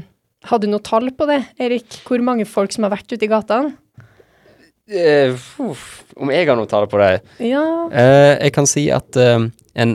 Hadde 0.48 0.66
du 0.66 0.72
noe 0.74 0.82
tall 0.82 1.12
på 1.14 1.26
det, 1.30 1.40
Erik? 1.62 2.02
Hvor 2.08 2.22
mange 2.24 2.46
folk 2.48 2.74
som 2.74 2.86
har 2.86 2.94
vært 2.96 3.12
ute 3.12 3.26
i 3.26 3.30
gatene? 3.30 3.76
Uh, 4.92 5.38
om 6.18 6.30
jeg 6.34 6.48
har 6.48 6.58
noe 6.58 6.68
tall 6.68 6.88
på 6.90 6.98
det? 7.00 7.22
Ja. 7.46 7.62
Uh, 7.92 8.34
jeg 8.34 8.52
kan 8.56 8.66
si 8.66 8.88
at 8.92 9.14
uh, 9.16 9.46
en 9.72 9.94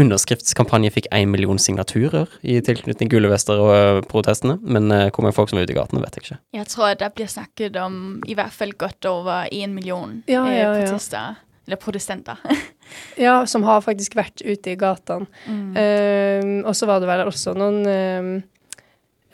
underskriftskampanje 0.00 0.92
fikk 0.94 1.08
én 1.12 1.28
million 1.28 1.58
signaturer 1.60 2.30
i 2.46 2.60
tilknytning 2.64 3.10
Gule 3.12 3.28
vester 3.28 3.60
og 3.60 4.06
protestene. 4.08 4.56
Men 4.62 4.88
hvor 4.88 5.26
mange 5.26 5.36
folk 5.36 5.50
som 5.52 5.60
er 5.60 5.66
ute 5.66 5.74
i 5.74 5.76
gatene, 5.76 6.00
vet 6.00 6.16
jeg 6.16 6.24
ikke. 6.24 6.38
Jeg 6.56 6.70
tror 6.72 6.94
det 7.02 7.10
blir 7.18 7.28
snakket 7.28 7.76
om 7.82 7.98
i 8.24 8.38
hvert 8.38 8.54
fall 8.56 8.72
godt 8.78 9.10
over 9.10 9.50
én 9.52 9.74
million 9.76 10.22
ja, 10.30 10.46
ja, 10.48 10.72
protester. 10.78 11.36
Eller 11.66 11.82
produsenter. 11.82 12.40
ja, 13.26 13.42
som 13.50 13.66
har 13.68 13.84
faktisk 13.84 14.16
vært 14.16 14.40
ute 14.40 14.72
i 14.72 14.78
gatene. 14.80 15.28
Mm. 15.44 16.64
og 16.64 16.72
så 16.78 16.88
var 16.88 17.02
det 17.02 17.10
vel 17.10 17.26
også 17.26 17.52
noen 17.58 18.40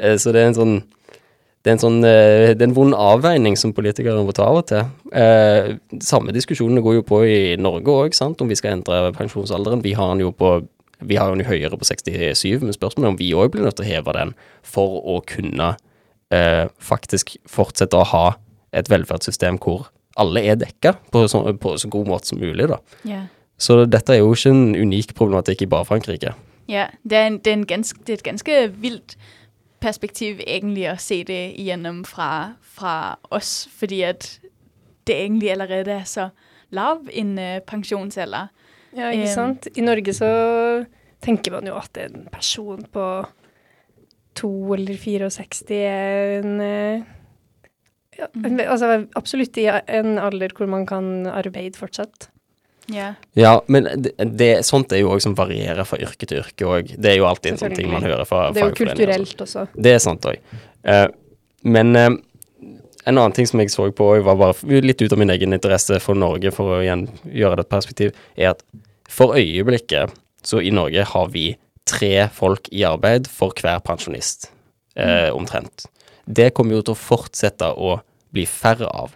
Eh, 0.00 0.16
så 0.20 0.34
det 0.34 0.42
er 0.42 0.52
en 0.52 0.60
sånn 0.60 0.76
det 1.64 1.70
er 1.70 1.76
en 1.78 1.80
sånn 1.80 2.04
eh, 2.04 2.50
det 2.52 2.60
er 2.60 2.68
en 2.68 2.76
vond 2.76 2.96
avveining 2.96 3.56
som 3.56 3.72
politikere 3.76 4.20
må 4.24 4.34
ta 4.36 4.50
av 4.50 4.60
og 4.60 4.66
til. 4.68 4.88
Eh, 5.16 5.74
samme 6.04 6.34
diskusjonene 6.36 6.84
går 6.84 6.98
jo 6.98 7.06
på 7.08 7.22
i 7.24 7.38
Norge 7.60 7.92
òg, 7.92 8.16
om 8.20 8.50
vi 8.50 8.58
skal 8.58 8.78
endre 8.78 9.14
pensjonsalderen. 9.16 9.84
Vi 9.84 9.94
har 9.96 10.12
den 10.12 10.26
jo 10.26 10.32
på 10.32 10.58
vi 11.04 11.16
har 11.18 11.32
den 11.32 11.42
jo 11.42 11.50
høyere 11.50 11.76
på 11.76 11.84
67, 11.84 12.62
men 12.62 12.72
spørsmålet 12.72 13.08
er 13.08 13.12
om 13.12 13.18
vi 13.18 13.32
òg 13.36 13.50
blir 13.52 13.64
nødt 13.66 13.76
til 13.76 13.84
å 13.84 13.88
heve 13.88 14.12
den 14.16 14.30
for 14.64 15.00
å 15.02 15.18
kunne 15.26 15.74
eh, 16.34 16.64
faktisk 16.82 17.36
fortsetter 17.50 18.02
å 18.02 18.10
ha 18.10 18.24
et 18.74 18.90
velferdssystem 18.90 19.60
hvor 19.62 19.88
alle 20.20 20.42
er 20.46 20.58
dekka 20.58 20.94
på, 21.14 21.24
så, 21.30 21.42
på 21.58 21.76
så 21.78 21.90
god 21.90 22.10
måte 22.10 22.30
som 22.30 22.42
mulig. 22.42 22.68
da. 22.70 22.80
Yeah. 23.06 23.26
Så 23.58 23.84
dette 23.86 24.14
er 24.14 24.22
jo 24.22 24.34
ikke 24.34 24.50
en 24.50 24.74
unik 24.74 25.14
problematikk 25.14 25.64
i 25.64 25.70
bare 25.70 25.86
Frankrike. 25.88 26.34
Ja, 26.70 26.88
det 27.04 27.18
er, 27.18 27.26
en, 27.26 27.38
det 27.44 27.52
er, 27.52 27.64
ganske, 27.68 27.98
det 28.06 28.14
er 28.14 28.20
et 28.20 28.26
ganske 28.26 28.60
vilt 28.82 29.16
perspektiv 29.84 30.40
egentlig 30.46 30.88
å 30.88 30.96
se 31.00 31.20
det 31.28 31.42
igjennom 31.60 32.02
fra, 32.08 32.56
fra 32.76 33.16
oss, 33.34 33.66
fordi 33.76 34.00
at 34.08 34.28
det 35.04 35.18
egentlig 35.26 35.52
allerede 35.52 35.98
er 36.00 36.06
så 36.08 36.30
lav 36.74 37.04
en 37.12 37.34
uh, 37.38 37.60
pensjonsalder. 37.68 38.48
Ja, 38.96 39.10
ikke 39.12 39.32
sant. 39.34 39.68
I 39.76 39.84
Norge 39.84 40.14
så 40.16 40.30
tenker 41.24 41.56
man 41.56 41.68
jo 41.68 41.76
at 41.76 41.98
en 42.00 42.28
person 42.32 42.84
på 42.94 43.04
to 44.34 44.50
eller 44.74 44.98
64 44.98 45.80
en 45.80 46.60
eh, 46.60 47.02
ja, 48.18 48.28
en, 48.44 48.60
Altså 48.60 49.06
absolutt 49.18 49.58
i 49.58 49.66
en 49.70 50.18
alder 50.18 50.54
hvor 50.54 50.70
man 50.70 50.86
kan 50.86 51.26
arbeide 51.26 51.78
fortsatt. 51.78 52.28
Yeah. 52.92 53.14
Ja, 53.32 53.62
men 53.66 53.88
det, 53.96 54.12
det, 54.36 54.50
sånt 54.66 54.92
er 54.92 55.00
jo 55.00 55.14
òg 55.14 55.22
som 55.24 55.34
varierer 55.38 55.86
fra 55.88 55.98
yrke 56.04 56.28
til 56.28 56.42
yrke 56.42 56.68
òg. 56.68 56.92
Det 57.00 57.14
er 57.14 57.18
jo 57.18 57.26
alltid 57.28 57.54
en 57.54 57.62
sånn 57.62 57.76
ting 57.78 57.88
man 57.90 58.04
hører 58.04 58.28
fra 58.28 58.50
Det 58.52 58.60
er 58.60 58.70
jo 58.70 58.78
kulturelt 58.82 59.40
også. 59.40 59.66
Det 59.72 59.94
er 59.96 60.02
sant 60.04 60.28
òg. 60.28 60.36
Uh, 60.84 60.92
eh, 60.92 61.06
men 61.64 61.96
uh, 61.96 62.10
en 63.04 63.16
annen 63.16 63.32
ting 63.36 63.48
som 63.48 63.62
jeg 63.62 63.72
så 63.72 63.88
på, 63.92 64.10
var 64.26 64.36
bare 64.40 64.82
litt 64.84 65.00
ut 65.00 65.12
av 65.16 65.20
min 65.20 65.32
egen 65.32 65.56
interesse 65.56 65.96
for 66.04 66.18
Norge, 66.18 66.52
for 66.52 66.76
å 66.76 66.82
igjen 66.84 67.06
gjøre 67.24 67.60
det 67.60 67.66
et 67.66 67.72
perspektiv, 67.72 68.20
er 68.36 68.52
at 68.52 68.64
for 69.08 69.36
øyeblikket, 69.38 70.12
så 70.44 70.60
i 70.60 70.72
Norge 70.74 71.04
har 71.08 71.32
vi 71.32 71.54
tre 71.88 72.28
folk 72.32 72.70
i 72.72 72.84
arbeid 72.88 73.28
for 73.30 73.54
hver 73.60 73.82
pensjonist, 73.84 74.50
eh, 74.96 75.28
mm. 75.28 75.36
omtrent. 75.36 75.86
Det 76.24 76.52
kommer 76.56 76.78
jo 76.78 76.86
til 76.86 76.96
å 76.96 77.00
fortsette 77.00 77.68
å 77.76 77.98
bli 78.34 78.46
færre 78.48 78.88
av. 78.88 79.12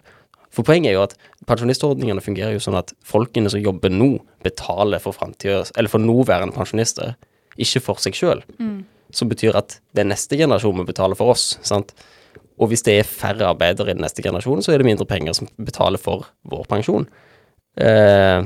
For 0.53 0.65
poenget 0.65 0.91
er 0.91 0.97
jo 0.97 1.05
at 1.05 1.15
pensjonistordningene 1.49 2.23
fungerer 2.23 2.55
jo 2.55 2.61
sånn 2.63 2.77
at 2.79 2.93
folkene 3.05 3.51
som 3.51 3.61
jobber 3.61 3.93
nå, 3.93 4.15
betaler 4.45 5.01
for 5.03 5.17
framtida, 5.17 5.63
eller 5.77 5.91
for 5.91 6.01
nåværende 6.01 6.55
pensjonister, 6.55 7.15
ikke 7.59 7.81
for 7.83 8.01
seg 8.01 8.17
sjøl. 8.17 8.43
Mm. 8.61 8.83
Som 9.15 9.31
betyr 9.31 9.57
at 9.57 9.79
det 9.95 10.03
er 10.03 10.11
neste 10.11 10.37
generasjon 10.39 10.77
må 10.77 10.85
betale 10.87 11.17
for 11.17 11.33
oss. 11.33 11.57
sant? 11.65 11.93
Og 12.59 12.71
hvis 12.71 12.83
det 12.85 12.99
er 12.99 13.07
færre 13.07 13.47
arbeidere 13.49 13.93
i 13.93 13.97
den 13.97 14.03
neste 14.03 14.23
generasjonen, 14.23 14.63
så 14.63 14.73
er 14.73 14.81
det 14.81 14.87
mindre 14.89 15.07
penger 15.09 15.37
som 15.37 15.49
betaler 15.57 16.01
for 16.01 16.27
vår 16.51 16.65
pensjon. 16.69 17.07
Eh, 17.79 18.43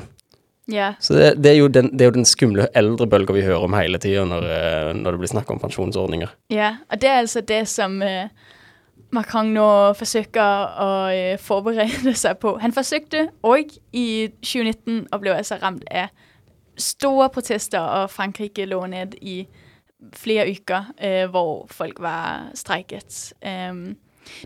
Yeah. 0.71 0.93
Så 0.99 1.13
det, 1.13 1.43
det, 1.43 1.57
er 1.57 1.67
den, 1.67 1.91
det, 1.91 2.01
er 2.01 2.05
jo 2.05 2.11
den, 2.11 2.25
skumle 2.25 2.67
eldrebølga 2.75 3.33
vi 3.35 3.43
hører 3.43 3.65
om 3.65 3.73
hele 3.75 3.99
tida 3.99 4.23
når, 4.23 4.45
eh, 4.47 4.91
når, 4.95 5.11
det 5.11 5.19
blir 5.19 5.31
snakk 5.33 5.51
om 5.51 5.59
pensjonsordninger. 5.59 6.31
Ja, 6.49 6.77
og 6.91 7.01
det 7.01 7.09
er 7.09 7.17
altså 7.19 7.41
det 7.41 7.67
som 7.67 7.99
uh, 8.01 8.29
Macron 9.11 9.51
nå 9.51 9.67
forsøker 9.99 10.79
å 10.79 10.91
uh, 11.11 11.41
forberede 11.41 12.15
seg 12.23 12.39
på. 12.39 12.55
Han 12.63 12.75
forsøkte 12.75 13.27
òg 13.43 13.75
i 13.91 14.29
2019 14.39 15.09
og 15.11 15.19
ble 15.25 15.35
altså 15.35 15.59
ramt 15.59 15.83
av 15.91 16.13
store 16.79 17.27
protester, 17.29 17.83
og 17.83 18.09
Frankrike 18.09 18.65
lå 18.65 18.79
ned 18.87 19.19
i 19.21 19.43
flere 20.15 20.47
uker 20.47 20.93
uh, 20.95 21.27
hvor 21.31 21.67
folk 21.75 21.99
var 21.99 22.53
streiket. 22.55 23.33
Um, 23.43 23.97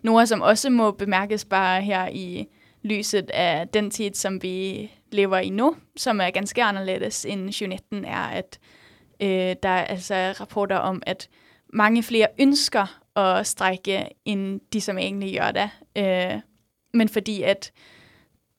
noe 0.02 0.26
som 0.26 0.42
også 0.42 0.74
må 0.74 0.92
bemerkes 0.98 1.46
bare 1.46 1.82
her 1.86 2.10
i 2.10 2.48
lyset 2.88 3.30
av 3.30 3.70
den 3.74 3.92
tid 3.94 4.18
som 4.18 4.42
vi 4.42 4.90
lever 5.12 5.40
i 5.40 5.50
nå, 5.50 5.76
som 5.98 6.22
er 6.22 6.32
ganske 6.36 6.64
annerledes 6.64 7.26
enn 7.26 7.48
2019, 7.48 8.06
er 8.06 8.28
at 8.42 8.60
øh, 9.22 9.56
der 9.64 9.70
er 9.70 9.86
altså 9.86 10.16
rapporter 10.40 10.78
om 10.78 11.04
at 11.06 11.30
mange 11.74 12.04
flere 12.04 12.28
ønsker 12.40 12.88
å 13.16 13.44
streike 13.44 14.08
enn 14.26 14.60
de 14.74 14.82
som 14.82 14.98
egentlig 14.98 15.34
gjør 15.34 15.52
det. 15.52 15.70
Øh, 15.98 16.40
men 16.94 17.10
fordi 17.10 17.42
at 17.44 17.72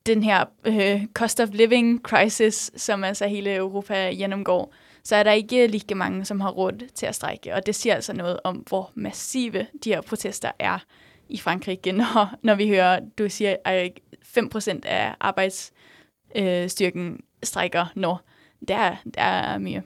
den 0.05 0.23
her 0.23 0.45
øh, 0.65 1.05
cost 1.13 1.39
of 1.39 1.49
living 1.53 2.01
crisis, 2.03 2.71
som 2.75 3.03
altså 3.03 3.27
hele 3.27 3.55
Europa 3.55 4.09
gjennomgår, 4.11 4.73
så 5.03 5.15
er 5.15 5.23
det 5.23 5.35
ikke 5.35 5.67
like 5.67 5.95
mange 5.95 6.25
som 6.25 6.41
har 6.41 6.51
råd 6.51 6.89
til 6.95 7.09
å 7.09 7.13
streike. 7.13 7.55
Og 7.55 7.65
det 7.65 7.75
sier 7.75 7.95
altså 7.95 8.13
noe 8.13 8.35
om 8.43 8.63
hvor 8.69 8.91
massive 8.95 9.67
de 9.83 9.95
her 9.95 10.01
protester 10.01 10.51
er 10.59 10.83
i 11.29 11.37
Frankrike, 11.37 11.91
når, 12.01 12.35
når 12.41 12.55
vi 12.55 12.67
hører 12.67 12.99
du 13.17 13.29
sier 13.29 13.57
at 13.65 13.99
5% 14.37 14.85
av 15.21 15.33
arbeidsstyrken 16.35 17.19
strekker 17.43 17.91
nå. 17.95 18.17
Det 18.59 18.75
er, 18.75 18.95
det 19.05 19.15
er 19.17 19.57
mye. 19.57 19.83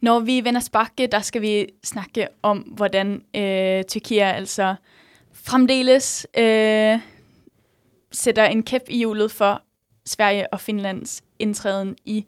Når 0.00 0.20
vi 0.20 0.44
vender 0.44 0.60
tilbake, 0.60 1.06
der 1.06 1.20
skal 1.20 1.42
vi 1.42 1.66
snakke 1.84 2.28
om 2.42 2.58
hvordan 2.58 3.22
øh, 3.36 3.84
Tyrkia 3.84 4.32
altså 4.32 4.74
fremdeles 5.32 6.26
øh, 6.38 6.98
setter 8.12 8.44
en 8.44 8.62
kæpp 8.62 8.82
i 8.88 8.98
hjulet 8.98 9.30
for 9.30 9.62
Sverige 10.06 10.52
og 10.52 10.60
Finlands 10.60 11.22
inntreden 11.38 11.96
i 12.04 12.26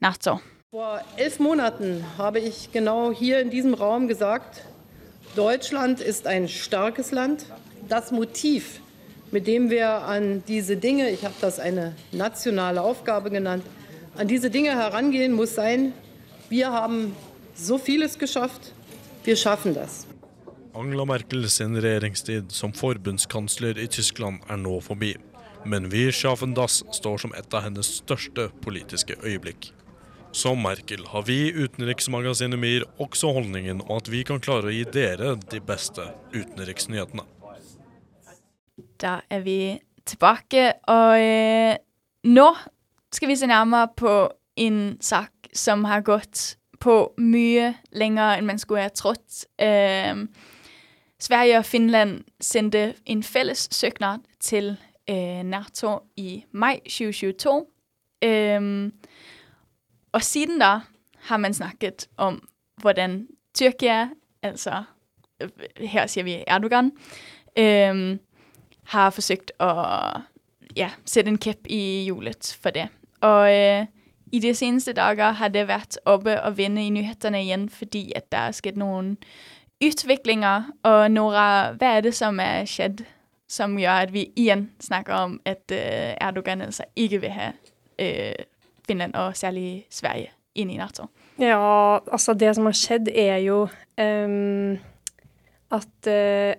NATO. 0.00 0.36
Vor 0.72 1.00
elf 1.18 1.40
Monaten 1.40 2.02
habe 2.16 2.40
ich 2.40 2.72
genau 2.72 3.12
hier 3.12 3.38
in 3.40 3.50
diesem 3.50 3.74
Raum 3.74 4.08
gesagt, 4.08 4.64
Deutschland 5.36 6.00
ist 6.00 6.26
ein 6.26 6.48
starkes 6.48 7.10
Land. 7.12 7.46
Das 7.90 8.10
Motiv, 8.10 8.80
mit 9.32 9.46
dem 9.46 9.70
wir 9.70 9.88
an 9.88 10.44
diese 10.46 10.76
Dinge, 10.76 11.10
ich 11.10 11.24
habe 11.24 11.34
das 11.40 11.58
eine 11.58 11.94
nationale 12.12 12.82
Aufgabe 12.82 13.30
genannt, 13.30 13.64
an 14.16 14.28
diese 14.28 14.50
Dinge 14.50 14.70
herangehen, 14.76 15.32
muss 15.32 15.54
sein, 15.54 15.92
wir 16.50 16.70
haben 16.70 17.16
so 17.54 17.78
vieles 17.78 18.18
geschafft, 18.18 18.74
wir 19.24 19.36
schaffen 19.36 19.74
das. 19.74 20.06
Angela 20.74 21.04
Merkel 21.04 21.48
sin 21.48 21.76
regjeringstid 21.76 22.52
som 22.52 22.72
forbundskansler 22.72 23.76
i 23.76 23.88
Tyskland 23.92 24.40
er 24.48 24.56
nå 24.56 24.78
forbi. 24.80 25.16
Men 25.64 25.90
Vi 25.92 26.06
schaffen 26.12 26.54
das 26.54 26.82
står 26.96 27.18
som 27.18 27.34
et 27.36 27.54
av 27.54 27.66
hennes 27.66 27.90
største 28.00 28.48
politiske 28.64 29.16
øyeblikk. 29.22 29.72
Som 30.32 30.62
Merkel 30.64 31.04
har 31.12 31.26
vi 31.28 31.36
i 31.50 31.52
utenriksmagasinet 31.52 32.58
MIR 32.58 32.88
også 32.96 33.34
holdningen 33.36 33.84
om 33.84 33.98
at 33.98 34.08
vi 34.08 34.24
kan 34.24 34.40
klare 34.40 34.72
å 34.72 34.72
gi 34.72 34.88
dere 34.88 35.36
de 35.52 35.60
beste 35.60 36.08
utenriksnyhetene. 36.32 37.28
Da 39.02 39.20
er 39.30 39.40
vi 39.40 39.78
tilbake, 40.06 40.72
og 40.82 41.20
eh, 41.20 41.76
nå 42.24 42.48
skal 43.12 43.28
vi 43.28 43.36
se 43.36 43.46
nærmere 43.46 43.88
på 43.96 44.28
en 44.56 44.98
sak 45.00 45.30
som 45.52 45.84
har 45.84 46.00
gått 46.00 46.56
på 46.80 47.14
mye 47.18 47.74
lenger 47.92 48.38
enn 48.38 48.46
man 48.46 48.58
skulle 48.58 48.86
ha 48.86 48.94
trodd. 48.94 49.44
Eh, 49.58 50.14
Sverige 51.22 51.58
og 51.58 51.64
Finland 51.64 52.24
sendte 52.40 52.94
en 53.06 53.22
felles 53.22 53.68
søknad 53.70 54.18
til 54.40 54.76
eh, 55.06 55.42
NATO 55.42 55.98
i 56.16 56.44
mai 56.52 56.80
2022. 56.86 57.66
Øhm, 58.24 58.92
og 60.12 60.22
siden 60.22 60.58
da 60.58 60.80
har 61.18 61.36
man 61.36 61.54
snakket 61.54 62.08
om 62.16 62.48
hvordan 62.80 63.28
Tyrkia, 63.54 64.08
altså 64.42 64.82
øh, 65.42 65.48
her 65.76 66.06
sier 66.06 66.24
vi 66.24 66.44
Erdogan, 66.46 66.92
har 68.90 69.12
forsøkt 69.14 69.52
å 69.62 69.70
ja, 70.76 70.90
sette 71.04 71.30
en 71.30 71.40
kjepp 71.40 71.68
i 71.70 72.04
hjulet 72.08 72.54
for 72.62 72.74
det. 72.74 72.88
Og 73.22 73.50
øh, 73.52 73.86
i 74.32 74.38
de 74.42 74.54
seneste 74.54 74.92
dager 74.96 75.36
har 75.38 75.48
det 75.52 75.68
vært 75.68 75.98
oppe 76.08 76.38
og 76.40 76.56
vende 76.58 76.82
i 76.82 76.90
nyhetene 76.90 77.42
igjen 77.44 77.68
fordi 77.70 78.10
at 78.16 78.30
det 78.32 78.38
er 78.38 78.54
skjedd 78.56 78.78
noen 78.80 79.16
utviklinger. 79.82 80.70
Og 80.88 81.10
Nora, 81.12 81.74
hva 81.76 81.96
er 81.98 82.06
det 82.06 82.14
som 82.16 82.40
er 82.40 82.64
skjedd 82.68 83.04
som 83.52 83.76
gjør 83.76 84.06
at 84.06 84.12
vi 84.14 84.30
igjen 84.40 84.70
snakker 84.80 85.12
om 85.12 85.34
at 85.44 85.74
uh, 85.74 86.14
Erdogan 86.16 86.64
altså 86.64 86.86
ikke 86.96 87.20
vil 87.20 87.34
ha 87.36 87.50
uh, 87.52 88.44
Finland, 88.86 89.14
og 89.14 89.36
særlig 89.36 89.84
Sverige, 89.90 90.32
inn 90.54 90.70
i 90.72 90.78
Nato? 90.80 91.10
Ja, 91.38 91.98
altså 92.12 92.34
det 92.34 92.54
som 92.56 92.64
har 92.64 92.76
skjedd, 92.76 93.10
er 93.12 93.36
jo 93.44 93.66
um, 94.00 94.78
at 95.72 96.08
uh, 96.08 96.56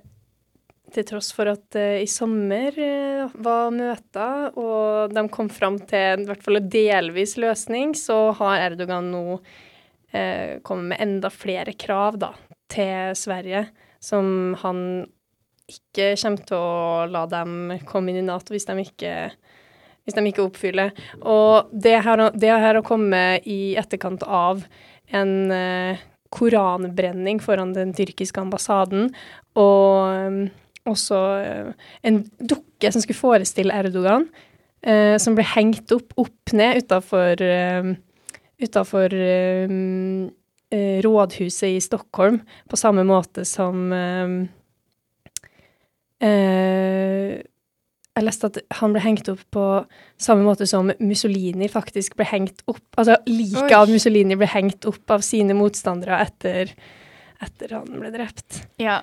til 0.94 1.06
tross 1.08 1.32
for 1.36 1.50
at 1.52 1.78
uh, 1.80 2.00
i 2.02 2.08
sommer 2.10 2.76
uh, 2.78 3.34
var 3.46 3.74
møter, 3.74 4.54
og 4.60 5.14
de 5.14 5.24
kom 5.34 5.50
fram 5.52 5.80
til 5.90 6.24
i 6.24 6.28
hvert 6.30 6.44
fall 6.46 6.60
en 6.60 6.70
delvis 6.72 7.36
løsning, 7.42 7.96
så 7.98 8.32
har 8.40 8.70
Erdogan 8.70 9.12
nå 9.14 9.24
uh, 9.38 10.54
kommet 10.66 10.94
med 10.94 11.04
enda 11.04 11.34
flere 11.34 11.76
krav 11.80 12.20
da, 12.22 12.34
til 12.72 13.18
Sverige, 13.18 13.66
som 14.04 14.54
han 14.62 14.80
ikke 15.70 16.14
kommer 16.20 16.48
til 16.48 16.60
å 16.60 17.06
la 17.10 17.26
dem 17.32 17.78
komme 17.88 18.12
inn 18.12 18.20
i 18.20 18.26
Nato 18.28 18.54
hvis 18.54 18.68
de 18.68 18.76
ikke, 18.84 19.14
hvis 20.04 20.18
de 20.18 20.26
ikke 20.28 20.44
oppfyller. 20.44 20.92
Og 21.22 21.72
det 21.72 21.96
her, 22.06 22.28
det 22.36 22.52
her 22.52 22.68
har 22.74 22.84
kommet 22.86 23.48
i 23.50 23.76
etterkant 23.80 24.26
av 24.28 24.66
en 25.14 25.38
uh, 25.52 26.02
koranbrenning 26.34 27.40
foran 27.44 27.76
den 27.76 27.94
tyrkiske 27.96 28.42
ambassaden, 28.42 29.12
og 29.60 30.50
også 30.90 31.20
uh, 31.44 31.92
en 32.04 32.24
dukke 32.40 32.92
som 32.92 33.04
skulle 33.04 33.20
forestille 33.20 33.76
Erdogan, 33.76 34.28
uh, 34.88 35.16
som 35.22 35.38
ble 35.38 35.46
hengt 35.56 35.94
opp 35.96 36.16
opp 36.20 36.56
ned 36.56 36.84
utafor 36.84 37.46
utafor 38.64 39.12
rådhuset 41.04 41.76
i 41.76 41.82
Stockholm, 41.84 42.40
på 42.70 42.78
samme 42.80 43.04
måte 43.06 43.44
som 43.46 43.90
Eh, 46.24 47.42
jeg 48.14 48.26
leste 48.28 48.50
at 48.52 48.60
han 48.78 48.94
ble 48.94 49.02
hengt 49.04 49.30
opp 49.32 49.42
på 49.52 49.64
samme 50.22 50.46
måte 50.46 50.68
som 50.70 50.92
Mussolini 51.02 51.68
faktisk 51.72 52.14
ble 52.20 52.28
hengt 52.30 52.62
opp 52.70 53.00
Altså 53.02 53.18
liket 53.26 53.74
av 53.74 53.90
Mussolini 53.90 54.38
ble 54.38 54.48
hengt 54.52 54.86
opp 54.88 55.16
av 55.16 55.24
sine 55.26 55.56
motstandere 55.58 56.22
etter, 56.22 56.76
etter 57.44 57.74
han 57.74 57.90
ble 57.90 58.14
drept. 58.14 58.62
Ja. 58.80 59.02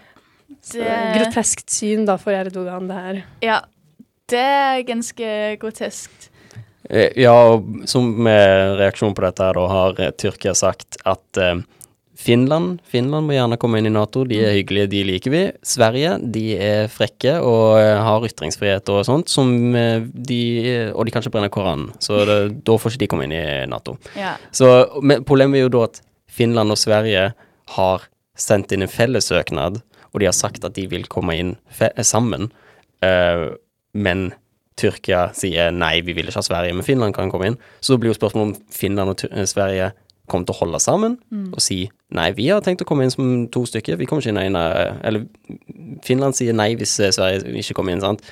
Det... 0.72 0.86
groteskt 1.16 1.70
syn 1.72 2.06
da 2.08 2.18
for 2.20 2.34
Erdogan, 2.34 2.88
det 2.90 2.98
her. 2.98 3.22
Ja, 3.44 3.60
det 4.30 4.44
er 4.44 4.82
ganske 4.88 5.32
groteskt. 5.62 6.30
Eh, 6.90 7.12
ja, 7.22 7.34
og 7.52 7.86
som 7.90 8.26
reaksjon 8.26 9.14
på 9.14 9.24
dette 9.24 9.46
her, 9.46 9.58
da 9.58 9.66
har 9.70 10.16
Tyrkia 10.18 10.56
sagt 10.58 10.98
at 11.08 11.40
eh, 11.40 11.60
Finland 12.20 12.80
Finland 12.84 13.26
må 13.26 13.32
gjerne 13.32 13.56
komme 13.60 13.80
inn 13.80 13.88
i 13.88 13.92
Nato. 13.94 14.26
De 14.28 14.36
er 14.42 14.56
hyggelige, 14.58 14.90
de 14.92 15.02
liker 15.08 15.32
vi. 15.32 15.42
Sverige 15.64 16.16
de 16.34 16.44
er 16.60 16.90
frekke 16.92 17.38
og 17.40 17.78
eh, 17.80 17.96
har 18.04 18.26
ytringsfrihet 18.28 18.92
og 18.92 19.06
sånt, 19.08 19.32
som 19.32 19.48
eh, 19.76 20.04
de 20.04 20.40
Og 20.92 21.06
de 21.06 21.14
kan 21.14 21.24
ikke 21.24 21.32
brenne 21.38 21.52
Koranen, 21.52 21.90
så 22.02 22.24
det, 22.28 22.38
da 22.66 22.76
får 22.76 22.94
ikke 22.94 23.04
de 23.04 23.10
komme 23.14 23.28
inn 23.28 23.36
i 23.36 23.44
Nato. 23.70 23.96
Ja. 24.18 24.36
Så 24.52 24.68
Problemet 25.26 25.60
er 25.60 25.66
jo 25.66 25.74
da 25.78 25.86
at 25.88 26.02
Finland 26.30 26.72
og 26.72 26.78
Sverige 26.78 27.30
har 27.76 28.08
sendt 28.38 28.72
inn 28.72 28.84
en 28.84 28.90
fellessøknad, 28.90 29.80
og 30.10 30.20
de 30.20 30.28
har 30.28 30.36
sagt 30.36 30.64
at 30.66 30.76
de 30.76 30.86
vil 30.90 31.08
komme 31.10 31.36
inn 31.38 31.56
sammen, 32.06 32.50
uh, 33.04 33.50
men 33.92 34.30
Tyrkia 34.80 35.26
sier 35.36 35.74
nei, 35.74 35.98
vi 36.04 36.14
vil 36.16 36.30
ikke 36.30 36.40
ha 36.40 36.46
Sverige, 36.46 36.76
men 36.76 36.86
Finland 36.86 37.16
kan 37.16 37.30
komme 37.32 37.50
inn. 37.50 37.58
Så 37.84 37.94
da 37.94 38.00
blir 38.00 38.14
jo 38.14 38.20
spørsmålet 38.20 38.54
om 38.54 38.72
Finland 38.72 39.12
og 39.12 39.48
Sverige 39.50 39.90
kommer 40.30 40.46
til 40.46 40.54
å 40.54 40.60
holde 40.60 40.78
sammen 40.78 41.16
mm. 41.34 41.48
og 41.50 41.62
si 41.64 41.80
nei, 42.14 42.28
vi 42.36 42.46
har 42.52 42.62
tenkt 42.62 42.84
å 42.84 42.86
komme 42.88 43.02
inn 43.06 43.12
som 43.12 43.48
to 43.52 43.64
stykker. 43.66 43.98
Vi 43.98 44.06
kommer 44.08 44.22
ikke 44.22 44.30
inn 44.30 44.38
ene 44.44 44.62
Eller 45.06 45.26
Finland 46.06 46.38
sier 46.38 46.54
nei 46.56 46.72
hvis 46.78 46.94
eh, 47.02 47.12
Sverige 47.14 47.50
ikke 47.58 47.76
kommer 47.80 47.96
inn, 47.96 48.04
sant? 48.04 48.22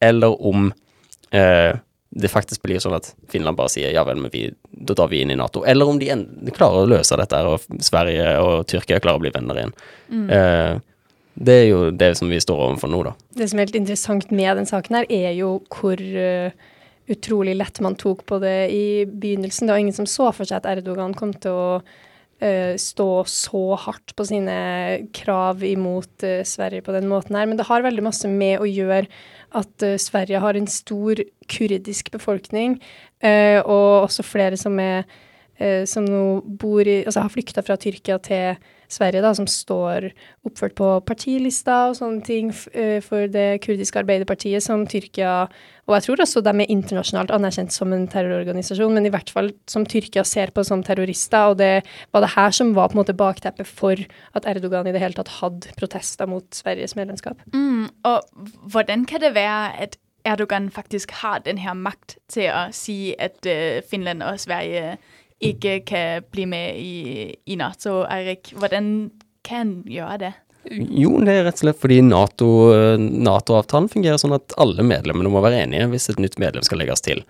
Eller 0.00 0.34
om 0.46 0.70
uh, 0.70 1.72
det 2.10 2.30
faktisk 2.30 2.64
blir 2.64 2.80
sånn 2.82 2.96
at 2.96 3.12
Finland 3.30 3.58
bare 3.58 3.70
sier 3.70 3.92
ja 3.94 4.02
vel, 4.06 4.18
men 4.18 4.32
vi, 4.32 4.48
da 4.70 4.96
tar 4.98 5.10
vi 5.12 5.20
inn 5.22 5.30
i 5.30 5.38
Nato. 5.38 5.62
Eller 5.68 5.90
om 5.90 5.98
de, 6.00 6.08
en, 6.10 6.24
de 6.42 6.54
klarer 6.54 6.82
å 6.82 6.90
løse 6.90 7.18
dette, 7.20 7.42
og 7.46 7.82
Sverige 7.84 8.32
og 8.42 8.64
Tyrkia 8.70 8.98
klarer 9.02 9.20
å 9.20 9.22
bli 9.22 9.34
venner 9.34 9.60
igjen. 9.60 9.74
Mm. 10.10 10.24
Eh, 10.34 10.72
det 11.40 11.56
er 11.56 11.66
jo 11.70 11.78
det 11.96 12.12
som 12.18 12.28
vi 12.30 12.40
står 12.42 12.66
overfor 12.66 12.90
nå, 12.92 13.00
da. 13.06 13.14
Det 13.38 13.48
som 13.48 13.58
er 13.58 13.68
helt 13.68 13.80
interessant 13.80 14.32
med 14.34 14.60
den 14.60 14.68
saken 14.68 15.00
her, 15.00 15.08
er 15.08 15.32
jo 15.38 15.54
hvor 15.72 15.96
uh, 15.96 16.52
utrolig 17.10 17.56
lett 17.56 17.80
man 17.84 17.96
tok 18.00 18.26
på 18.28 18.40
det 18.42 18.58
i 18.74 18.84
begynnelsen. 19.08 19.66
Det 19.66 19.74
var 19.74 19.82
ingen 19.82 19.96
som 19.96 20.08
så 20.08 20.28
for 20.36 20.48
seg 20.48 20.60
at 20.60 20.68
Erdogan 20.68 21.16
kom 21.16 21.32
til 21.32 21.56
å 21.56 21.70
uh, 21.80 22.74
stå 22.76 23.08
så 23.30 23.64
hardt 23.86 24.14
på 24.18 24.28
sine 24.28 24.58
krav 25.16 25.64
imot 25.64 26.26
uh, 26.28 26.42
Sverige 26.44 26.84
på 26.84 26.94
den 26.96 27.08
måten 27.08 27.40
her. 27.40 27.48
Men 27.48 27.56
det 27.60 27.70
har 27.70 27.88
veldig 27.88 28.04
masse 28.10 28.28
med 28.28 28.60
å 28.60 28.68
gjøre 28.68 29.06
at 29.56 29.82
Sverige 29.98 30.38
har 30.44 30.54
en 30.54 30.68
stor 30.70 31.18
kurdisk 31.50 32.12
befolkning, 32.14 32.76
og 33.66 34.04
også 34.04 34.22
flere 34.22 34.54
som 34.54 34.76
er 34.78 35.08
eh, 35.60 35.84
som 35.88 36.06
nå 36.06 36.40
bor 36.44 36.86
i 36.88 37.00
Altså 37.04 37.24
har 37.24 37.32
flykta 37.32 37.64
fra 37.66 37.76
Tyrkia 37.80 38.18
til 38.24 38.60
Sverige, 38.90 39.22
da, 39.24 39.32
som 39.36 39.46
står 39.48 40.10
oppført 40.46 40.74
på 40.78 40.88
partilista 41.06 41.86
og 41.90 41.98
sånne 41.98 42.24
ting 42.26 42.50
eh, 42.74 42.98
for 43.04 43.30
det 43.30 43.62
kurdiske 43.64 44.02
arbeiderpartiet, 44.02 44.64
som 44.64 44.86
Tyrkia 44.90 45.46
Og 45.86 45.96
jeg 45.96 46.06
tror 46.06 46.22
også 46.22 46.42
de 46.46 46.52
er 46.52 46.70
internasjonalt 46.70 47.32
anerkjent 47.34 47.74
som 47.74 47.92
en 47.94 48.06
terrororganisasjon, 48.10 48.94
men 48.94 49.06
i 49.06 49.12
hvert 49.14 49.30
fall 49.30 49.52
som 49.70 49.86
Tyrkia 49.86 50.24
ser 50.26 50.52
på 50.54 50.64
som 50.66 50.84
terrorister. 50.86 51.50
Og 51.50 51.58
det 51.58 51.72
var 52.14 52.22
det 52.22 52.34
her 52.36 52.54
som 52.54 52.74
var 52.76 52.90
på 52.90 52.98
en 52.98 53.02
måte 53.02 53.16
bakteppet 53.16 53.66
for 53.66 53.98
at 54.34 54.46
Erdogan 54.46 54.86
i 54.86 54.94
det 54.94 55.02
hele 55.02 55.18
tatt 55.18 55.32
hadde 55.40 55.74
protester 55.78 56.30
mot 56.30 56.46
Sveriges 56.54 56.94
medlemskap. 56.98 57.42
Mm, 57.54 57.88
og 58.06 58.46
hvordan 58.70 59.06
kan 59.06 59.22
det 59.24 59.34
være 59.34 59.82
at 59.82 59.98
Erdogan 60.24 60.70
faktisk 60.70 61.10
har 61.10 61.38
den 61.38 61.58
her 61.58 61.74
makt 61.74 62.18
til 62.28 62.50
å 62.52 62.68
si 62.76 63.14
at 63.18 63.40
uh, 63.48 63.80
Finland 63.90 64.22
og 64.22 64.40
Sverige 64.40 64.98
ikke 65.40 65.80
kan 65.88 66.28
bli 66.32 66.44
med 66.48 66.78
i, 66.78 67.34
i 67.48 67.56
Nato, 67.56 68.04
Eirik. 68.10 68.52
Hvordan 68.60 69.10
kan 69.46 69.60
en 69.60 69.74
gjøre 69.88 70.18
det? 70.20 70.32
Jo, 70.68 71.14
det 71.24 71.32
er 71.32 71.46
rett 71.46 71.56
og 71.56 71.62
slett 71.62 71.80
fordi 71.80 72.00
NATO-avtalen 72.04 73.24
NATO 73.24 73.94
fungerer 73.94 74.20
sånn 74.20 74.36
at 74.36 74.52
alle 74.60 74.84
medlemmene 74.84 75.32
må 75.32 75.40
være 75.40 75.62
enige 75.64 75.88
hvis 75.94 76.10
et 76.12 76.20
nytt 76.20 76.36
medlem 76.42 76.66
skal 76.66 76.82
legges 76.82 77.00
til. 77.06 77.22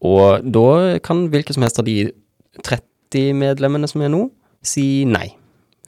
Og 0.00 0.46
da 0.46 0.96
kan 1.04 1.26
hvilke 1.32 1.52
som 1.52 1.66
helst 1.66 1.80
av 1.82 1.88
de 1.88 2.08
30 2.64 3.36
medlemmene 3.36 3.90
som 3.90 4.04
er 4.04 4.12
nå, 4.14 4.24
si 4.64 5.04
nei. 5.08 5.28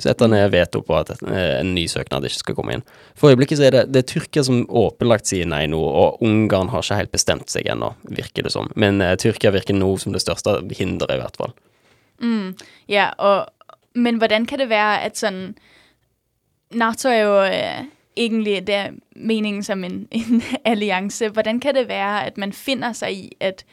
Sette 0.00 0.28
ned 0.32 0.52
veto 0.52 0.80
på 0.84 0.94
at 0.96 1.12
en 1.20 1.72
ny 1.76 1.86
søknad 1.90 2.24
ikke 2.24 2.40
skal 2.40 2.56
komme 2.56 2.76
inn. 2.76 2.84
For 3.18 3.32
øyeblikket 3.32 3.60
så 3.60 3.66
er 3.68 3.74
det, 3.74 3.82
det 3.92 4.02
er 4.02 4.08
Tyrkia 4.14 4.44
som 4.46 4.62
åpenlagt 4.64 5.28
sier 5.28 5.48
nei 5.48 5.66
nå, 5.68 5.80
og 5.80 6.22
Ungarn 6.24 6.72
har 6.72 6.84
ikke 6.84 7.00
helt 7.02 7.16
bestemt 7.16 7.52
seg 7.52 7.68
ennå, 7.68 7.92
virker 8.08 8.46
det 8.46 8.54
som. 8.54 8.70
Men 8.80 9.00
eh, 9.04 9.16
Tyrkia 9.20 9.52
virker 9.52 9.76
nå 9.76 9.90
som 10.00 10.16
det 10.16 10.22
største 10.24 10.56
hinderet, 10.78 11.18
i 11.18 11.20
hvert 11.20 11.36
fall. 11.40 11.52
Mm, 12.20 12.54
ja, 12.88 13.10
og, 13.18 13.46
men 13.94 14.16
hvordan 14.16 14.46
kan 14.46 14.58
det 14.58 14.68
være 14.68 15.00
at 15.06 15.18
sånn 15.18 15.54
Nato 16.70 17.08
er 17.10 17.22
jo 17.24 17.36
øh, 17.42 17.86
egentlig 18.16 18.66
det 18.66 18.74
er 18.74 18.90
meningen 19.16 19.62
som 19.62 19.84
en, 19.84 20.08
en 20.20 20.42
allianse. 20.64 21.28
Hvordan 21.28 21.60
kan 21.60 21.74
det 21.74 21.88
være 21.88 22.26
at 22.26 22.38
man 22.38 22.52
finner 22.52 22.92
seg 22.92 23.12
i 23.12 23.32
at 23.40 23.64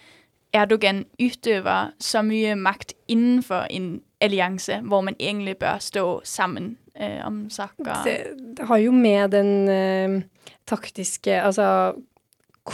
Erdogan 0.54 1.04
utøver 1.20 1.92
så 2.00 2.22
mye 2.26 2.56
makt 2.56 2.94
innenfor 3.08 3.68
en 3.70 4.02
allianse, 4.22 4.80
hvor 4.82 5.02
man 5.02 5.16
egentlig 5.20 5.58
bør 5.58 5.78
stå 5.80 6.22
sammen 6.24 6.78
øh, 7.02 7.26
om 7.26 7.50
saker? 7.50 8.04
Det, 8.04 8.18
det, 8.58 8.68
har 8.68 8.78
jo 8.78 8.92
med 8.92 9.30
den 9.30 9.70
øh, 9.70 10.22
taktiske 10.68 11.42
Altså 11.42 11.94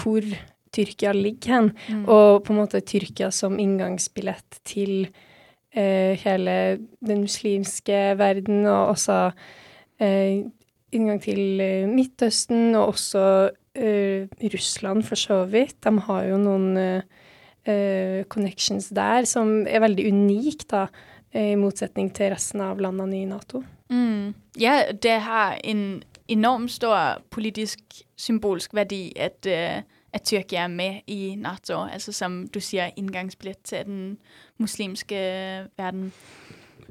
hvor 0.03 0.21
Tyrkia 0.73 1.11
ligger 1.11 1.53
hen, 1.53 1.71
mm. 1.89 2.05
og 2.05 2.43
på 2.43 2.53
en 2.53 2.59
måte 2.59 2.79
Tyrkia 2.79 3.29
som 3.31 3.59
inngangsbillett 3.59 4.59
til 4.65 5.09
hele 5.73 6.79
den 7.05 7.23
muslimske 7.25 8.17
verden, 8.17 8.65
og 8.65 8.87
også 8.93 9.31
øh, 10.01 10.45
inngang 10.91 11.21
til 11.21 11.61
øh, 11.61 11.89
Midtøsten, 11.89 12.75
og 12.75 12.87
også 12.87 13.49
Russland 14.53 15.03
for 15.03 15.15
så 15.15 15.45
vidt. 15.45 15.83
De 15.83 15.99
har 15.99 16.23
jo 16.23 16.37
noen 16.37 17.01
connections 18.29 18.91
der 18.93 19.25
som 19.25 19.63
er 19.65 19.79
veldig 19.81 20.05
unike, 20.13 20.67
da 20.69 20.85
i 21.33 21.55
motsetning 21.57 22.11
til 22.13 22.29
resten 22.33 22.61
av 22.61 22.81
landene 22.81 23.23
i 23.23 23.25
Nato. 23.25 23.63
Mm. 23.89 24.33
Ja, 24.59 24.91
det 24.93 25.19
har 25.25 25.57
en 25.63 26.03
enormt 26.27 26.71
stor 26.71 27.21
politisk 27.33 27.79
symbolsk 28.15 28.73
verdi 28.73 29.11
at, 29.15 29.45
uh, 29.49 29.81
at 30.13 30.25
Tyrkia 30.25 30.63
er 30.63 30.67
med 30.67 31.01
i 31.07 31.35
Nato. 31.35 31.83
Altså 31.83 32.13
som 32.13 32.43
du 32.47 32.59
sier, 32.59 32.93
inngangsbillett 32.97 33.63
til 33.63 33.85
den 33.85 34.03
muslimske 34.61 35.19
verden. 35.79 36.11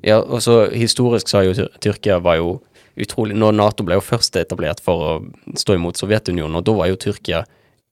Ja, 0.03 0.19
og 0.19 0.43
så 0.43 0.67
historisk 0.75 1.31
så 1.31 1.41
har 1.41 1.49
jo 1.49 1.67
Tyrkia 1.83 2.19
var 2.23 2.41
jo 2.41 2.61
utrolig 2.99 3.37
Når 3.39 3.55
Nato 3.57 3.85
ble 3.87 3.97
jo 3.97 4.05
først 4.05 4.37
etablert 4.37 4.83
for 4.85 5.05
å 5.07 5.13
stå 5.57 5.79
imot 5.79 5.97
Sovjetunionen, 5.97 6.59
og 6.59 6.67
da 6.67 6.75
var 6.77 6.91
jo 6.91 6.99
Tyrkia 7.01 7.45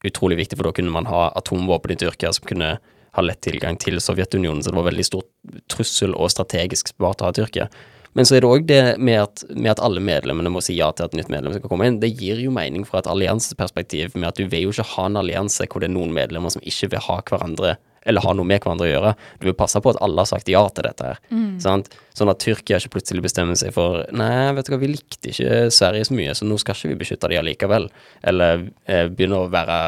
utrolig 0.04 0.36
viktig, 0.42 0.58
for 0.58 0.68
da 0.68 0.74
kunne 0.76 0.92
man 0.92 1.08
ha 1.08 1.30
atomvåpen 1.38 1.94
i 1.94 1.96
Tyrkia 2.00 2.32
som 2.36 2.44
kunne 2.48 2.74
ha 3.16 3.24
lett 3.24 3.40
tilgang 3.44 3.78
til 3.80 3.96
Sovjetunionen, 4.00 4.60
så 4.62 4.72
det 4.72 4.78
var 4.78 4.90
veldig 4.90 5.06
stor 5.06 5.24
trussel 5.72 6.12
og 6.12 6.28
strategisk 6.32 6.92
smart 6.92 7.24
å 7.24 7.30
ha 7.30 7.36
Tyrkia. 7.36 7.70
Men 8.18 8.26
så 8.26 8.36
er 8.36 8.42
det 8.42 8.50
òg 8.50 8.64
det 8.66 8.82
med 8.98 9.20
at, 9.22 9.44
med 9.54 9.70
at, 9.72 9.82
alle 9.86 10.02
medlemmene 10.02 10.50
må 10.50 10.62
si 10.64 10.74
ja 10.76 10.90
til 10.92 11.06
at 11.06 11.14
nytt 11.14 11.30
medlem 11.30 11.54
skal 11.54 11.70
komme 11.70 11.86
inn. 11.86 12.00
Det 12.02 12.10
gir 12.10 12.40
jo 12.42 12.52
mening 12.54 12.82
fra 12.88 13.00
et 13.00 13.10
allianseperspektiv, 13.10 14.16
med 14.18 14.32
at 14.32 14.40
du 14.40 14.50
vil 14.50 14.66
jo 14.66 14.74
ikke 14.74 14.88
ha 14.96 15.06
en 15.06 15.20
allianse 15.20 15.68
hvor 15.70 15.82
det 15.82 15.90
er 15.90 15.94
noen 15.94 16.14
medlemmer 16.16 16.52
som 16.52 16.64
ikke 16.66 16.90
vil 16.94 17.04
ha 17.06 17.20
hverandre 17.30 17.76
eller 18.06 18.24
har 18.24 18.36
noe 18.36 18.48
med 18.48 18.62
hverandre 18.62 18.86
å 18.88 18.90
gjøre. 18.90 19.14
Du 19.40 19.48
vil 19.50 19.56
passe 19.58 19.80
på 19.82 19.92
at 19.92 20.00
alle 20.04 20.22
har 20.22 20.28
sagt 20.30 20.48
ja 20.48 20.62
til 20.72 20.86
dette 20.88 21.10
her. 21.10 21.20
Mm. 21.28 21.58
Sånn 21.60 22.32
at 22.32 22.42
Tyrkia 22.42 22.80
ikke 22.80 22.96
plutselig 22.96 23.24
bestemmer 23.24 23.58
seg 23.60 23.74
for 23.76 24.04
Nei, 24.16 24.50
vet 24.56 24.68
du 24.68 24.74
hva, 24.74 24.80
vi 24.80 24.92
likte 24.94 25.32
ikke 25.32 25.66
Sverige 25.74 26.08
så 26.08 26.16
mye, 26.16 26.36
så 26.36 26.48
nå 26.48 26.56
skal 26.60 26.78
ikke 26.78 26.94
vi 26.94 27.00
beskytte 27.02 27.30
de 27.32 27.40
allikevel. 27.40 27.90
Eller 28.32 28.70
eh, 28.86 29.06
begynne 29.12 29.42
å 29.42 29.50
være 29.52 29.80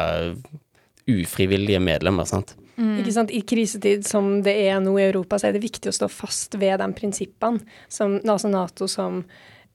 ufrivillige 1.09 1.81
medlemmer, 1.83 2.27
sant. 2.29 2.55
Mm. 2.75 2.99
Ikke 3.01 3.13
sant? 3.13 3.33
I 3.33 3.41
krisetid 3.45 4.05
som 4.07 4.37
det 4.45 4.53
er 4.65 4.79
nå 4.81 4.95
i 4.97 5.07
Europa, 5.07 5.39
så 5.39 5.49
er 5.49 5.57
det 5.57 5.63
viktig 5.65 5.91
å 5.91 5.95
stå 5.95 6.09
fast 6.11 6.57
ved 6.61 6.79
de 6.81 6.89
prinsippene. 6.97 7.61
Som 7.91 8.19
altså 8.21 8.51
Nato 8.51 8.89
som, 8.89 9.23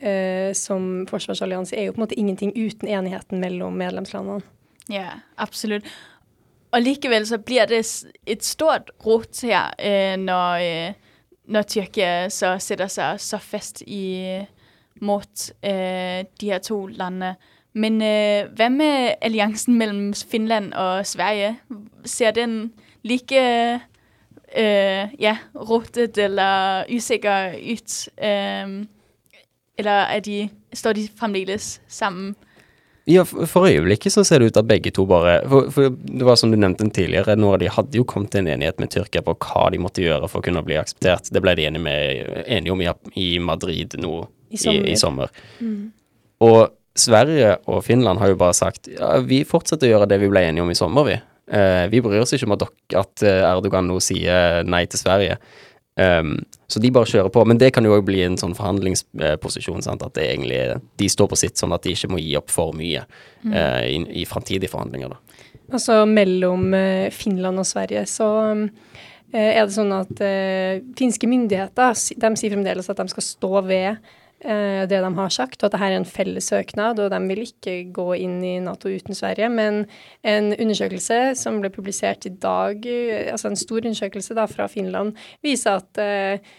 uh, 0.03 0.51
som 0.57 0.89
forsvarsallianse 1.11 1.77
er 1.79 1.89
jo 1.89 1.97
på 1.97 2.03
en 2.03 2.07
måte 2.07 2.19
ingenting 2.19 2.55
uten 2.57 2.91
enigheten 2.91 3.43
mellom 3.43 3.79
medlemslandene. 3.79 4.47
Ja, 4.89 5.21
absolutt. 5.37 5.85
Og 6.71 6.83
likevel 6.83 7.27
så 7.27 7.39
blir 7.39 7.65
det 7.69 7.81
et 8.27 8.45
stort 8.45 8.91
rot 9.07 9.41
her 9.43 9.71
øh, 9.81 10.17
når, 10.21 10.53
øh, 10.61 10.93
når 11.49 11.63
Tyrkia 11.63 12.29
så 12.29 12.57
setter 12.61 12.91
seg 12.93 13.21
så 13.21 13.39
fast 13.39 13.83
i, 13.87 14.43
mot 15.01 15.51
de 15.63 16.51
her 16.51 16.59
to 16.59 16.87
landene. 16.87 17.37
Men 17.79 18.01
hva 18.59 18.69
med 18.69 19.15
alliansen 19.23 19.77
mellom 19.79 20.15
Finland 20.15 20.73
og 20.75 21.07
Sverige? 21.07 21.61
Ser 22.05 22.31
den 22.31 22.73
like 23.03 23.39
øh, 24.57 25.09
ja, 25.19 25.39
rotet 25.55 26.19
eller 26.19 26.85
usikker 26.97 27.53
ut? 27.73 28.09
Øh, 28.25 28.87
eller 29.79 29.91
er 29.91 30.21
de, 30.21 30.49
står 30.73 30.93
de 30.93 31.09
fremdeles 31.17 31.83
sammen? 31.89 32.37
Ja, 33.09 33.23
for 33.25 33.65
øyeblikket 33.65 34.13
så 34.13 34.25
ser 34.27 34.43
det 34.43 34.51
ut 34.51 34.59
at 34.61 34.67
begge 34.69 34.91
to 34.93 35.07
bare 35.09 35.39
for, 35.49 35.71
for, 35.73 35.95
Det 35.97 36.27
var 36.29 36.37
som 36.37 36.51
du 36.53 36.59
nevnte 36.61 36.85
tidligere, 36.93 37.39
noen 37.41 37.57
av 37.57 37.63
de 37.63 37.71
hadde 37.73 37.97
jo 37.97 38.05
kommet 38.09 38.35
til 38.35 38.43
en 38.43 38.51
enighet 38.53 38.83
med 38.83 38.93
Tyrkia 38.93 39.23
på 39.25 39.33
hva 39.47 39.69
de 39.73 39.81
måtte 39.81 40.05
gjøre 40.05 40.29
for 40.29 40.43
å 40.43 40.45
kunne 40.45 40.61
bli 40.67 40.77
akseptert. 40.77 41.31
Det 41.33 41.41
ble 41.41 41.55
de 41.57 41.65
enige, 41.71 41.85
med, 41.87 42.43
enige 42.45 42.75
om 42.75 42.83
i, 42.85 42.91
i, 43.17 43.29
Madrid 43.41 43.97
nå 44.03 44.13
i 44.53 44.61
sommer. 44.61 44.85
I, 44.85 44.93
i 44.93 44.99
sommer. 45.01 45.33
Mm. 45.65 45.89
Og 46.45 46.61
Sverige 46.99 47.57
og 47.71 47.81
Finland 47.87 48.21
har 48.21 48.35
jo 48.35 48.41
bare 48.41 48.57
sagt 48.59 48.91
ja, 48.93 49.15
vi 49.25 49.41
fortsetter 49.49 49.89
å 49.89 49.95
gjøre 49.95 50.11
det 50.11 50.21
vi 50.21 50.31
ble 50.33 50.45
enige 50.45 50.67
om 50.67 50.75
i 50.75 50.77
sommer, 50.77 51.09
vi. 51.09 51.17
Eh, 51.49 51.87
vi 51.89 52.03
bryr 52.05 52.21
oss 52.27 52.37
ikke 52.37 52.51
om 52.51 52.59
at, 52.59 53.25
eh, 53.25 53.41
Erdogan 53.49 53.89
nå 53.89 53.97
sier 54.05 54.69
nei 54.69 54.85
til 54.91 55.01
Sverige. 55.01 55.39
Um, 55.99 56.37
så 56.69 56.83
de 56.85 56.91
bare 56.93 57.09
kjører 57.09 57.33
på. 57.33 57.45
Men 57.49 57.61
det 57.61 57.71
kan 57.75 57.87
jo 57.87 57.95
òg 57.97 58.05
bli 58.09 58.21
en 58.27 58.37
sånn 58.41 58.55
forhandlingsposisjon. 58.57 59.83
Sant? 59.87 60.05
At 60.05 60.15
det 60.19 60.27
egentlig, 60.29 60.61
de 61.01 61.09
står 61.09 61.31
på 61.33 61.41
sitt, 61.41 61.57
sånn 61.61 61.73
at 61.77 61.87
de 61.87 61.95
ikke 61.97 62.13
må 62.13 62.21
gi 62.21 62.37
opp 62.41 62.53
for 62.53 62.77
mye 62.77 63.07
mm. 63.43 63.53
eh, 63.53 63.83
i, 63.95 63.99
i 64.23 64.29
framtidige 64.29 64.73
forhandlinger. 64.73 65.15
Da. 65.15 65.49
Altså 65.73 66.03
mellom 66.09 66.71
uh, 66.77 67.09
Finland 67.15 67.61
og 67.61 67.69
Sverige 67.69 68.07
så 68.09 68.31
er 69.29 69.59
det 69.61 69.75
sånn 69.75 69.91
at 69.93 70.21
finske 70.97 71.29
myndigheter 71.29 71.93
de 71.93 72.29
sier 72.41 72.55
fremdeles 72.55 72.87
at 72.89 72.97
de 72.97 73.13
skal 73.13 73.25
stå 73.27 73.51
ved 73.67 73.99
Eh, 74.01 74.28
det 74.39 75.01
de 75.03 75.09
har 75.17 75.33
sagt, 75.35 75.63
og 75.63 75.67
at 75.67 75.75
dette 75.75 75.87
er 75.89 75.97
en 75.97 76.07
felles 76.07 76.47
søknad, 76.53 77.01
og 77.03 77.11
de 77.11 77.19
vil 77.27 77.43
ikke 77.43 77.75
gå 77.95 78.07
inn 78.23 78.39
i 78.47 78.55
Nato 78.63 78.91
uten 78.91 79.17
Sverige. 79.17 79.49
Men 79.51 79.83
en 80.23 80.53
undersøkelse 80.55 81.19
som 81.39 81.59
ble 81.63 81.71
publisert 81.75 82.27
i 82.29 82.33
dag, 82.33 82.87
eh, 82.87 83.33
altså 83.33 83.51
en 83.51 83.59
stor 83.59 83.83
undersøkelse 83.83 84.37
da 84.39 84.47
fra 84.51 84.69
Finland, 84.71 85.17
viser 85.45 85.83
at 85.83 86.01
uh, 86.03 86.57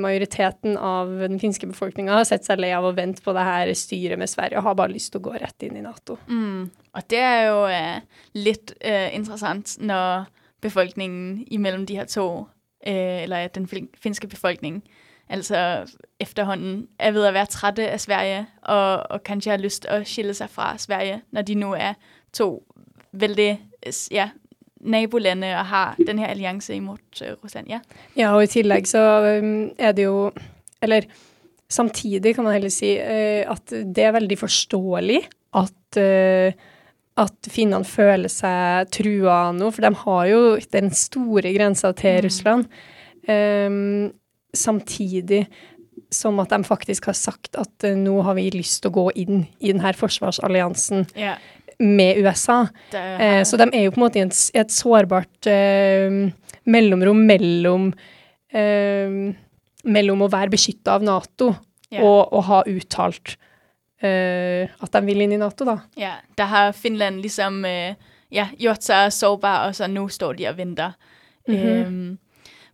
majoriteten 0.00 0.76
av 0.76 1.10
den 1.22 1.38
finske 1.42 1.66
befolkninga 1.70 2.18
har 2.18 2.26
sett 2.28 2.46
seg 2.46 2.60
lei 2.60 2.70
av 2.76 2.86
å 2.86 2.94
vente 2.96 3.22
på 3.24 3.34
det 3.34 3.46
her 3.46 3.72
styret 3.78 4.20
med 4.20 4.30
Sverige, 4.30 4.58
og 4.58 4.68
har 4.68 4.78
bare 4.78 4.94
lyst 4.94 5.14
til 5.14 5.22
å 5.22 5.28
gå 5.30 5.38
rett 5.40 5.66
inn 5.66 5.78
i 5.80 5.84
Nato. 5.84 6.18
Mm. 6.30 6.68
Og 6.94 7.10
det 7.10 7.22
er 7.24 7.42
jo 7.48 7.64
eh, 7.70 8.22
litt 8.38 8.74
eh, 8.80 9.10
interessant 9.16 9.76
når 9.80 10.28
befolkningen 10.60 11.46
imellom 11.50 11.86
de 11.88 11.96
her 12.02 12.10
to, 12.10 12.46
eller 12.80 13.48
den 13.52 13.66
finske 14.00 14.28
befolkningen, 14.28 14.82
altså 15.30 15.86
efterhånden 16.20 16.86
er 16.98 17.12
ved 17.12 17.24
at 17.24 17.34
være 17.34 17.46
trætte 17.46 17.88
af 17.88 18.00
Sverige, 18.00 18.46
og, 18.62 19.10
og 19.10 19.22
kanskje 19.24 19.50
har 19.54 19.62
lyst 19.62 19.86
å 19.90 20.02
skille 20.04 20.34
seg 20.36 20.50
fra 20.50 20.74
Sverige, 20.78 21.22
når 21.32 21.46
de 21.48 21.56
nå 21.58 21.72
er 21.78 21.94
to 22.36 22.50
veldig 23.12 23.50
ja, 24.14 24.28
nabolande 24.80 25.52
og 25.56 25.66
har 25.70 25.98
den 26.06 26.20
her 26.22 26.32
alliance 26.34 26.74
imot 26.74 27.22
uh, 27.22 27.34
Russland. 27.44 27.70
Ja. 27.70 27.80
ja, 28.16 28.34
og 28.34 28.44
i 28.44 28.52
tillegg 28.52 28.88
så 28.90 29.02
um, 29.40 29.70
er 29.78 29.96
det 29.96 30.08
jo 30.08 30.30
Eller 30.82 31.04
samtidig 31.68 32.34
kan 32.34 32.44
man 32.44 32.54
heller 32.56 32.72
si 32.72 32.94
uh, 32.96 33.44
at 33.50 33.70
det 33.70 34.04
er 34.04 34.16
veldig 34.16 34.38
forståelig 34.40 35.20
at 35.60 36.00
uh, 36.00 36.68
at 37.20 37.50
finnene 37.52 37.84
føler 37.84 38.30
seg 38.32 38.88
trua 38.94 39.50
nå, 39.52 39.68
for 39.74 39.84
de 39.84 39.90
har 40.04 40.22
jo 40.30 40.42
den 40.72 40.88
store 40.96 41.52
grensa 41.52 41.90
til 41.92 42.16
mm. 42.16 42.24
Russland. 42.24 42.70
Samtidig 44.56 45.44
som 46.10 46.40
at 46.42 46.50
de 46.50 46.64
faktisk 46.66 47.10
har 47.10 47.16
sagt 47.18 47.56
at 47.60 47.86
uh, 47.86 47.96
nå 47.98 48.20
har 48.26 48.36
vi 48.38 48.48
lyst 48.54 48.82
til 48.82 48.90
å 48.90 48.96
gå 48.98 49.06
inn 49.22 49.44
i 49.60 49.70
denne 49.70 49.92
forsvarsalliansen 49.96 51.06
yeah. 51.18 51.38
med 51.78 52.18
USA. 52.20 52.64
Eh, 52.94 53.42
så 53.46 53.58
de 53.60 53.68
er 53.68 53.86
jo 53.86 53.92
på 53.94 54.00
en 54.00 54.06
måte 54.06 54.20
i 54.20 54.24
et, 54.24 54.40
et 54.58 54.74
sårbart 54.74 55.50
uh, 55.50 56.22
mellomrom 56.70 57.26
mellom 57.26 57.92
mellom 58.50 60.22
å 60.24 60.26
være 60.26 60.50
beskytta 60.50 60.96
av 60.96 61.04
Nato 61.06 61.52
yeah. 61.92 62.02
og 62.02 62.32
å 62.34 62.40
ha 62.48 62.64
uttalt 62.66 63.36
at 64.02 64.96
de 64.96 65.00
vil 65.06 65.22
inn 65.22 65.36
i 65.36 65.38
Nato, 65.38 65.62
da. 65.68 65.76
Ja, 66.00 66.16
der 66.34 66.48
har 66.50 66.72
Finland 66.74 67.20
liksom 67.22 67.60
ja, 67.62 68.46
gjort 68.58 68.82
seg 68.82 69.12
sårbar, 69.14 69.68
og 69.68 69.76
så 69.76 69.86
nå 69.92 70.06
står 70.10 70.38
de 70.40 70.48
og 70.50 70.58
venter. 70.58 70.96
Mhm. 71.46 71.60
Øhm, 71.60 72.18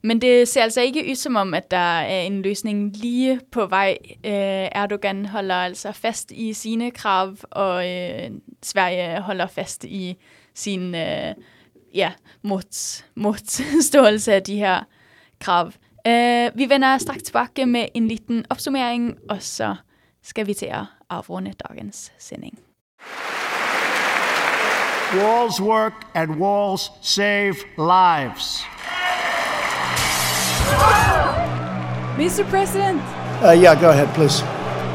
men 0.02 0.20
det 0.20 0.48
ser 0.48 0.62
altså 0.62 0.80
ikke 0.80 1.10
ut 1.10 1.18
som 1.18 1.36
om, 1.36 1.54
at 1.54 1.70
der 1.70 1.76
er 1.76 2.20
en 2.20 2.42
løsning 2.42 2.96
lige 2.96 3.40
på 3.52 3.66
vej. 3.66 3.98
Øh, 4.24 4.68
Erdogan 4.72 5.26
holder 5.26 5.54
altså 5.54 5.92
fast 5.92 6.30
i 6.30 6.52
sine 6.52 6.90
krav, 6.90 7.36
og 7.50 7.90
øh, 7.90 8.30
Sverige 8.62 9.20
holder 9.20 9.46
fast 9.46 9.84
i 9.84 10.16
sin 10.54 10.94
øh, 10.94 11.34
ja, 11.94 12.12
motståelse 13.16 14.34
af 14.34 14.42
de 14.42 14.56
her 14.56 14.80
krav. 15.40 15.72
Vi 16.54 16.68
vender 16.68 16.98
straks 16.98 17.22
tilbage 17.22 17.66
med 17.66 17.86
en 17.94 18.08
liten 18.08 18.44
opsummering, 18.50 19.18
og 19.28 19.42
så 19.42 19.76
skal 20.22 20.46
vi 20.46 20.54
til 20.54 20.66
at 20.66 20.84
afrunde 21.10 21.52
dagens 21.68 22.12
sending. 22.18 22.58
Walls 25.14 25.60
work 25.60 26.06
and 26.14 26.30
walls 26.30 26.90
save 27.02 27.54
lives. 27.78 28.75
Mr. 32.16 32.44
President, 32.50 33.00
Uh, 33.44 33.50
yeah, 33.52 33.74
go 33.74 33.90
ahead, 33.90 34.08
please. 34.14 34.40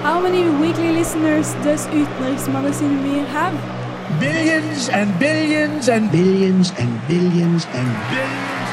how 0.01 0.19
many 0.19 0.49
weekly 0.61 0.91
listeners 0.91 1.53
does 1.63 1.85
Utenriksmagasinet 1.93 3.01
Mir 3.05 3.25
have? 3.29 3.53
Billions 4.19 4.89
and 4.89 5.13
billions 5.19 5.87
and 5.89 6.09
billions 6.11 6.73
and 6.81 6.89
billions 7.07 7.65
and 7.73 7.87
billions. 8.09 8.69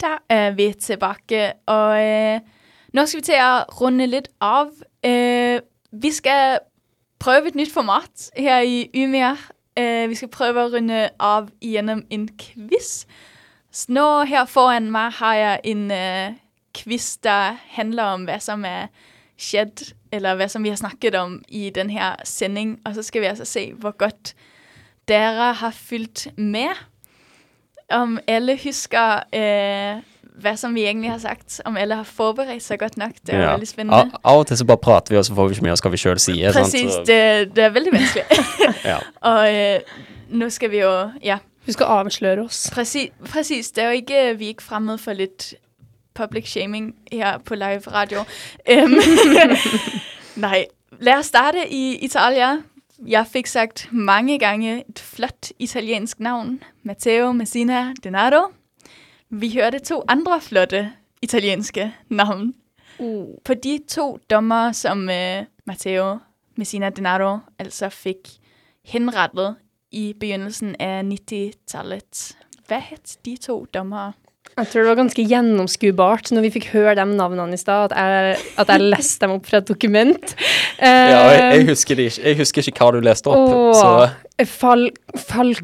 Der 0.00 0.18
er 0.28 0.50
vi 0.50 0.72
tilbage, 0.80 1.52
og 1.66 2.02
øh, 2.02 2.40
nå 2.92 3.06
skal 3.06 3.20
vi 3.20 3.26
til 3.26 3.40
å 3.40 3.64
runde 3.80 4.06
litt 4.06 4.28
av. 4.40 4.72
Eh, 5.04 5.60
vi 5.92 6.10
skal 6.12 6.60
prøve 7.22 7.48
et 7.52 7.58
nytt 7.58 7.72
format 7.72 8.30
her 8.36 8.66
i 8.66 8.84
Ymir. 8.94 9.40
Eh, 9.76 10.08
vi 10.10 10.18
skal 10.18 10.32
prøve 10.32 10.64
å 10.64 10.72
runde 10.74 11.06
av 11.20 11.50
gjennom 11.64 12.04
en 12.12 12.28
quiz. 12.38 13.06
Så 13.72 13.92
nå 13.92 14.06
her 14.28 14.44
foran 14.50 14.90
meg 14.92 15.16
har 15.22 15.38
jeg 15.38 15.64
en 15.72 15.90
eh, 15.90 16.38
quiz, 16.76 17.16
der 17.24 17.56
handler 17.76 18.16
om, 18.16 18.28
hva 18.28 18.38
som 18.40 18.64
er 18.68 18.90
skjedd, 19.40 19.94
eller 20.12 20.36
hva 20.36 20.48
som 20.52 20.64
vi 20.64 20.72
har 20.72 20.80
snakket 20.80 21.16
om 21.18 21.38
i 21.48 21.70
denne 21.70 22.14
sendingen. 22.24 22.26
sending. 22.26 22.80
Og 22.86 22.94
så 22.94 23.02
skal 23.02 23.20
vi 23.20 23.30
altså 23.32 23.44
se, 23.48 23.72
hvor 23.72 23.96
godt 23.96 24.34
dere 25.08 25.52
har 25.54 25.70
fulgt 25.72 26.28
med 26.36 26.76
om 27.92 28.18
alle 28.28 28.58
husker, 28.64 29.24
øh, 29.34 30.02
hvad 30.40 30.56
som 30.56 30.74
vi 30.74 30.84
egentlig 30.84 31.10
har 31.10 31.18
sagt, 31.18 31.60
om 31.64 31.76
alle 31.76 31.94
har 31.94 32.04
forberedt 32.08 32.62
seg 32.62 32.78
godt 32.78 32.96
nok. 32.96 33.10
Det 33.26 33.34
er 33.34 33.42
ja. 33.42 33.50
veldig 33.50 33.68
spennende. 33.68 33.98
Av, 33.98 34.20
av 34.24 34.38
og 34.38 34.46
til 34.46 34.58
så 34.58 34.64
bare 34.64 34.80
prater 34.82 35.14
vi, 35.14 35.18
og 35.18 35.24
så 35.24 35.34
får 35.34 35.48
vi 35.48 35.58
ikke 35.58 35.66
med 35.66 35.72
oss 35.72 35.84
hva 35.84 35.92
vi 35.92 36.00
sjøl 36.00 36.20
sier. 36.22 36.52
Presis. 36.52 36.82
Præcis, 36.82 36.96
det, 37.06 37.56
det 37.56 37.64
er 37.64 37.74
veldig 37.76 37.92
vanskelig. 37.92 38.24
Ja. 38.92 38.98
og 39.30 39.52
eh, 39.52 39.98
nå 40.28 40.48
skal 40.50 40.70
vi 40.70 40.80
jo, 40.82 40.92
ja. 41.22 41.38
Vi 41.66 41.72
skal 41.72 41.86
avsløre 41.86 42.42
oss. 42.42 42.70
Præcis, 42.74 43.10
præcis. 43.30 43.70
det 43.70 43.84
er 43.84 43.92
jo 43.92 44.00
ikke, 44.00 44.38
vi 44.38 44.46
ikke 44.46 44.62
fremmed 44.62 44.98
for 44.98 45.12
litt 45.12 45.52
public 46.14 46.48
shaming 46.50 46.94
her 47.12 47.38
på 47.38 47.54
live 47.54 47.86
radio. 47.86 48.24
Um, 48.66 48.98
nei. 50.44 50.64
lad 51.00 51.18
oss 51.18 51.26
starte 51.26 51.68
i 51.68 51.98
Italia. 52.04 52.56
Jeg 53.06 53.26
fikk 53.26 53.46
sagt 53.46 53.88
mange 53.92 54.38
gange 54.38 54.84
et 54.88 54.98
flott 54.98 55.52
italiensk 55.58 56.20
navn. 56.20 56.60
Matteo 56.82 57.32
Messina 57.32 57.92
Denaro. 58.04 58.50
Vi 59.32 59.48
hørte 59.56 59.78
to 59.80 60.02
andre 60.12 60.40
flotte 60.44 60.82
italienske 61.24 61.88
navn. 62.12 62.52
Uh. 63.00 63.38
På 63.44 63.54
de 63.56 63.78
to 63.88 64.18
dommer, 64.30 64.72
som 64.76 65.06
uh, 65.08 65.44
Matteo 65.66 66.18
Messina 66.60 66.90
Denaro 66.92 67.38
altså 67.58 67.88
fikk 67.88 68.28
henrettet 68.92 69.56
i 69.96 70.10
begynnelsen 70.18 70.74
av 70.80 71.04
90-tallet. 71.08 72.26
Hva 72.68 72.80
het 72.90 73.16
de 73.24 73.36
to 73.40 73.62
dommere? 73.74 74.12
Jeg 74.52 74.68
tror 74.68 74.82
det 74.84 74.90
var 74.90 74.98
ganske 74.98 75.24
gjennomskuebart 75.24 76.28
når 76.34 76.44
vi 76.44 76.50
fikk 76.58 76.66
høre 76.74 76.92
de 76.98 77.04
navnene 77.16 77.56
i 77.56 77.60
stad, 77.60 77.92
at 77.94 77.96
jeg, 77.96 78.40
at 78.60 78.68
jeg 78.74 78.84
leste 78.92 79.24
dem 79.24 79.36
opp 79.38 79.46
fra 79.48 79.62
et 79.62 79.68
dokument. 79.70 80.34
Ja, 80.76 80.90
jeg, 80.90 81.38
jeg, 81.38 81.60
Eh, 81.62 81.68
husker 81.70 82.02
ikke. 82.04 82.22
jeg 82.26 82.36
husker 82.42 82.68
ikke 82.68 82.84
hva 82.84 82.90
du 82.92 83.06
leste 83.06 83.32
opp, 83.32 83.48
Åh, 83.48 83.78
så 83.80 84.44
Fal... 84.50 84.90
Fal... 85.16 85.54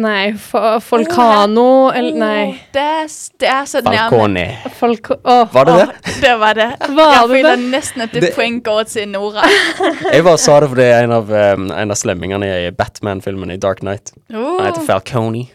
Nei, 0.00 0.32
Folkano 0.36 1.90
Eller 1.94 2.16
nei. 2.18 2.44
Det 2.74 2.82
er, 2.82 3.06
det 3.40 3.48
er 3.50 3.68
så 3.68 3.82
Falcone. 3.84 4.44
nærme. 4.44 4.72
Falco... 4.78 5.16
Var 5.24 5.68
det 5.68 5.76
det? 5.78 6.14
Det 6.22 6.34
var 6.40 6.58
det. 6.58 6.68
Var 6.98 7.14
jeg 7.14 7.30
føler 7.32 7.62
nesten 7.70 8.04
at 8.04 8.14
det, 8.14 8.32
poeng 8.36 8.60
går 8.64 8.82
til 8.90 9.08
Nora. 9.08 9.46
Jeg 10.14 10.24
bare 10.26 10.40
sa 10.42 10.58
det 10.62 10.70
fordi 10.72 10.88
en 10.90 11.14
av, 11.16 11.30
um, 11.30 11.70
en 11.70 11.94
av 11.94 11.98
slemmingene 11.98 12.50
i 12.66 12.70
Batman-filmen 12.76 13.54
i 13.54 13.58
Dark 13.60 13.82
Knight. 13.84 14.12
Han 14.32 14.66
heter 14.66 14.84
Falcone. 14.86 15.46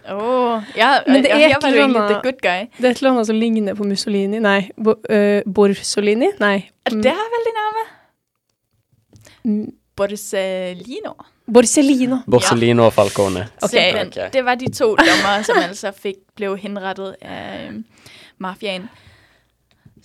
Ja, 0.75 0.99
Men 1.07 1.23
det 1.23 1.31
ja, 1.31 1.35
er 1.35 1.55
var 1.59 1.69
egentlig 1.69 1.83
annet 1.83 2.23
good 2.23 2.41
guy. 2.41 2.67
Det 2.77 2.89
er 2.89 2.95
et 2.95 3.03
eller 3.03 3.15
annet 3.15 3.29
som 3.29 3.39
ligner 3.39 3.77
på 3.77 3.87
Mussolini. 3.87 4.41
Nei, 4.43 4.59
bo, 4.77 4.97
øh, 5.09 5.41
Borsolini? 5.45 6.31
Nei. 6.39 6.57
Det 6.89 7.13
er 7.13 7.31
veldig 7.37 7.55
nærme. 7.61 7.87
Mm. 9.45 9.73
Borsellino. 11.45 12.17
Borsellino. 12.25 12.83
ja. 12.83 12.87
og 12.87 12.93
Falcone. 12.93 13.47
Simpelthen. 13.61 14.07
okay. 14.07 14.29
Det 14.33 14.45
var 14.45 14.55
de 14.55 14.71
to 14.73 14.95
dommere, 14.95 15.43
som 15.43 15.59
altså 15.61 15.91
fikk, 15.91 16.23
ble 16.35 16.55
henrettet 16.57 17.15
av 17.21 17.67
øhm, 17.69 17.83
mafiaen. 18.41 18.87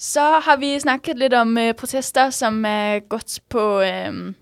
Så 0.00 0.22
har 0.44 0.56
vi 0.60 0.74
snakket 0.80 1.18
litt 1.20 1.34
om 1.36 1.56
uh, 1.56 1.72
protester, 1.76 2.30
som 2.32 2.64
er 2.64 3.02
gått 3.08 3.40
på 3.52 3.64
uh, 3.84 4.32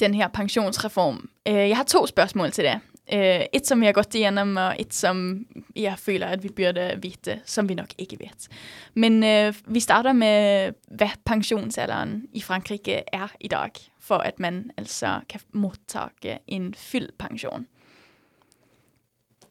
den 0.00 0.14
her 0.14 0.28
pensionsreform. 0.28 1.28
Øh, 1.48 1.68
jeg 1.68 1.76
har 1.76 1.84
to 1.84 2.06
spørsmål 2.06 2.50
til 2.50 2.64
det. 2.64 2.80
Øh, 3.12 3.40
et, 3.52 3.66
som 3.66 3.80
vi 3.80 3.86
har 3.86 3.92
gått 3.92 4.14
igjennom, 4.14 4.56
og 4.56 4.76
et, 4.78 4.94
som 4.94 5.46
jeg 5.76 5.98
føler, 5.98 6.26
at 6.26 6.42
vi 6.42 6.48
burde 6.48 6.98
vite, 7.02 7.40
som 7.44 7.68
vi 7.68 7.74
nok 7.74 7.94
ikke 7.98 8.16
vet. 8.20 8.48
Men 8.94 9.24
øh, 9.24 9.54
vi 9.66 9.80
starter 9.80 10.12
med, 10.12 10.72
hva 10.90 11.10
pensjonsalderen 11.26 12.28
i 12.32 12.42
Frankrike 12.42 13.02
er 13.12 13.32
i 13.40 13.48
dag, 13.48 13.70
for 14.10 14.18
at 14.26 14.40
man 14.40 14.70
altså 14.76 15.20
kan 15.28 15.40
mottake 15.52 16.38
en 16.46 16.74
pension. 17.18 17.66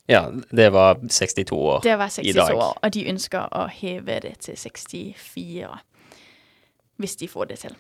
Ja, 0.09 0.25
det 0.51 0.73
var 0.73 0.93
62 1.09 1.51
år 1.51 1.79
Det 1.79 1.97
var 1.97 2.05
i 2.05 2.09
62 2.09 2.35
dag. 2.35 2.55
år, 2.55 2.77
og 2.81 2.93
de 2.93 3.05
ønsker 3.07 3.45
å 3.51 3.67
heve 3.67 4.19
det 4.19 4.33
til 4.39 4.57
64, 4.57 5.79
hvis 6.97 7.15
de 7.15 7.27
får 7.27 7.45
det 7.45 7.59
til. 7.59 7.75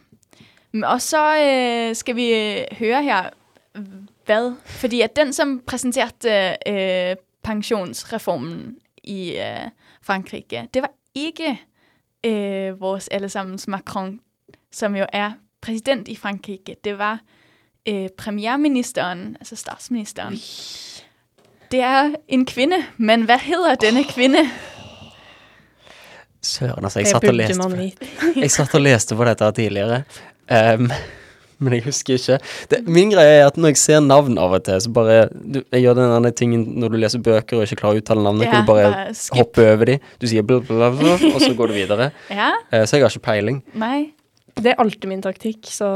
Og 0.83 1.01
så 1.01 1.23
øh, 1.35 1.95
skal 1.95 2.15
vi 2.15 2.27
øh, 2.33 2.65
høre 2.79 3.03
her, 3.03 3.29
hva 4.25 4.39
fordi 4.65 5.01
at 5.01 5.15
den, 5.15 5.33
som 5.33 5.59
presenterte 5.67 6.57
øh, 6.67 7.15
pensjonsreformen 7.43 8.77
i 9.03 9.35
øh, 9.37 9.67
Frankrike, 10.01 10.67
det 10.73 10.81
var 10.81 10.91
ikke 11.15 11.59
øh, 12.25 12.81
vores 12.81 13.07
allesammens 13.07 13.67
Macron, 13.67 14.19
som 14.71 14.95
jo 14.95 15.05
er 15.13 15.31
præsident 15.61 16.07
i 16.07 16.15
Frankrike. 16.15 16.75
Det 16.83 16.97
var 16.97 17.19
øh, 17.87 18.09
premierministeren, 18.17 19.37
altså 19.39 19.55
statsministeren. 19.55 20.39
Det 21.71 21.79
er 21.79 22.09
en 22.27 22.45
kvinde, 22.45 22.75
men 22.97 23.21
hvad 23.21 23.39
hedder 23.39 23.75
denne 23.75 24.03
kvinde? 24.03 24.39
Søren, 26.41 26.83
altså. 26.83 26.99
Jeg 26.99 27.07
satt, 27.07 27.27
og 27.27 27.33
leste, 27.33 27.61
på, 27.61 27.69
jeg 28.43 28.51
satt 28.51 28.75
og 28.75 28.81
leste 28.81 29.15
på 29.15 29.25
dette 29.27 29.51
tidligere. 29.51 30.03
um, 30.49 30.91
men 31.59 31.73
jeg 31.73 31.83
husker 31.83 32.13
ikke. 32.13 32.37
Det, 32.71 32.79
min 32.87 33.11
greie 33.11 33.41
er 33.41 33.47
at 33.47 33.57
når 33.57 33.73
jeg 33.73 33.77
ser 33.77 33.99
navn 33.99 34.37
av 34.39 34.55
og 34.55 34.63
til, 34.63 34.81
så 34.81 34.91
bare 34.95 35.25
du, 35.29 35.59
Jeg 35.71 35.81
gjør 35.81 35.97
den 35.99 36.15
andre 36.15 36.31
tingen 36.31 36.63
når 36.79 36.93
du 36.93 36.97
leser 36.97 37.19
bøker 37.19 37.59
og 37.59 37.67
ikke 37.67 37.81
klarer 37.81 37.99
å 37.99 38.03
uttale 38.03 38.23
navnet. 38.23 38.47
Ja, 38.47 38.51
kan 38.53 38.63
du 38.63 38.71
bare, 38.71 38.93
bare 38.93 39.41
hoppe 39.41 39.67
over 39.73 39.91
de. 39.91 39.97
Du 40.21 40.27
sier 40.31 40.47
bla, 40.47 40.61
bla, 40.63 40.89
bla, 40.95 41.17
og 41.33 41.43
så 41.43 41.51
går 41.57 41.73
du 41.73 41.75
videre. 41.81 42.09
Ja, 42.31 42.53
uh, 42.71 42.85
så 42.85 42.97
jeg 42.97 43.05
har 43.05 43.11
ikke 43.11 43.27
peiling. 43.27 43.61
nej. 43.73 44.07
Det 44.63 44.71
er 44.73 44.79
alltid 44.81 45.07
min 45.09 45.21
taktikk, 45.23 45.65
så 45.71 45.87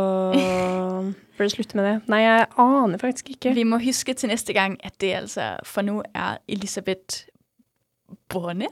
bør 1.38 1.44
du 1.44 1.50
slutte 1.50 1.78
med 1.78 1.86
det. 1.88 1.96
Nei, 2.12 2.22
jeg 2.24 2.46
aner 2.58 2.98
faktisk 3.02 3.30
ikke. 3.36 3.54
Vi 3.58 3.64
må 3.68 3.80
huske 3.84 4.14
til 4.14 4.30
neste 4.32 4.54
gang, 4.54 4.78
at 4.84 4.96
det 5.02 5.14
altså 5.24 5.54
for 5.68 5.82
nå 5.86 6.02
er 6.16 6.38
Elisabeth 6.48 7.26
Borne. 8.30 8.68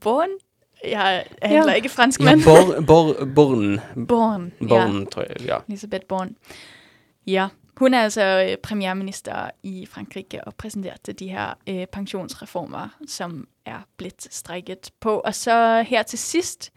Born 0.00 0.36
Jeg 0.84 1.24
er 1.42 1.48
heller 1.48 1.72
Ja. 1.72 1.76
ikke 1.82 1.88
fransk, 1.90 2.20
Ja, 2.20 2.24
men 2.36 2.44
Bor, 2.44 2.80
Bor, 2.86 3.24
Born. 3.34 3.80
Born, 4.06 4.52
ja. 4.70 5.04
Tror 5.10 5.24
jeg. 5.28 5.40
Ja. 5.46 5.56
Elisabeth 5.68 6.06
Born. 6.08 6.36
Ja, 7.26 7.48
hun 7.78 7.94
er 7.94 8.02
altså 8.02 8.22
øh, 8.50 8.56
premierminister 8.56 9.50
i 9.62 9.86
Frankrike 9.90 10.44
og 10.44 10.54
presenterte 10.54 11.12
de 11.12 11.28
her 11.28 11.54
eh, 11.66 11.86
pensjonsreformer 11.92 12.88
som 13.06 13.46
er 13.66 13.82
blitt 13.96 14.28
streiket 14.34 14.90
på. 15.00 15.18
Og 15.18 15.34
så 15.34 15.82
her 15.82 16.02
til 16.02 16.18
sidst, 16.18 16.70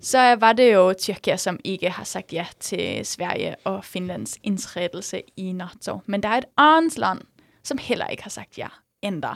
så 0.00 0.34
var 0.36 0.52
det 0.52 0.72
jo 0.74 0.92
Tyrkia, 0.92 1.36
som 1.36 1.58
ikke 1.64 1.90
har 1.90 2.04
sagt 2.04 2.32
ja 2.32 2.44
til 2.60 3.06
Sverige 3.06 3.54
og 3.64 3.84
Finlands 3.84 4.38
inntredelse 4.42 5.22
i 5.36 5.52
NATO. 5.52 6.00
Men 6.06 6.22
det 6.22 6.30
er 6.30 6.34
et 6.38 6.44
annet 6.58 6.98
land, 6.98 7.20
som 7.64 7.78
heller 7.78 8.06
ikke 8.06 8.22
har 8.22 8.30
sagt 8.30 8.58
ja 8.58 8.68
enda. 9.02 9.28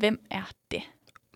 Hvem 0.00 0.18
er 0.30 0.50
det? 0.70 0.82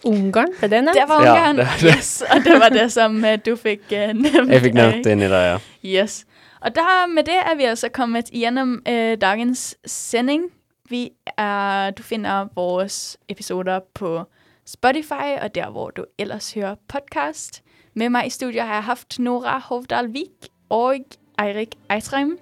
Ungarn, 0.05 0.49
er 0.62 0.66
det 0.68 0.84
nevnt? 0.84 0.99
Det 1.01 1.09
var 1.09 1.24
Ja, 1.24 1.53
det 1.53 1.57
det. 1.80 1.97
yes. 1.97 2.22
Og 2.30 2.45
det 2.45 2.61
var 2.61 2.68
det, 2.68 2.92
som 2.92 3.24
øh, 3.24 3.38
du 3.47 3.57
fikk 3.57 3.80
uh, 3.92 3.97
nevnt. 4.12 4.53
Jeg 4.53 4.61
fikk 4.61 4.74
nevnt 4.74 5.05
det 5.05 5.12
inni 5.12 5.28
der, 5.28 5.40
ja. 5.53 5.59
Yes. 6.03 6.26
Og 6.61 6.74
der, 6.74 7.07
med 7.07 7.24
det 7.24 7.34
er 7.47 7.55
vi 7.55 7.64
altså 7.64 7.88
kommet 7.88 8.24
gjennom 8.30 8.82
uh, 8.88 9.14
dagens 9.20 9.76
sending. 9.86 10.45
Vi 10.88 11.11
er, 11.38 11.90
du 11.90 12.03
finner 12.03 12.49
vores 12.55 13.16
episoder 13.28 13.80
på 13.95 14.24
Spotify 14.66 15.40
og 15.42 15.55
der, 15.55 15.70
hvor 15.70 15.90
du 15.90 16.05
ellers 16.18 16.53
hører 16.53 16.74
podcast. 16.88 17.62
Med 17.95 18.11
meg 18.11 18.26
i 18.26 18.30
studio 18.34 18.64
har 18.66 18.80
jeg 18.80 18.84
haft 18.88 19.18
Nora 19.22 19.59
Hovdal 19.68 20.09
Vik 20.11 20.49
og 20.74 21.14
Eirik 21.38 21.76
Eitreim. 21.86 22.38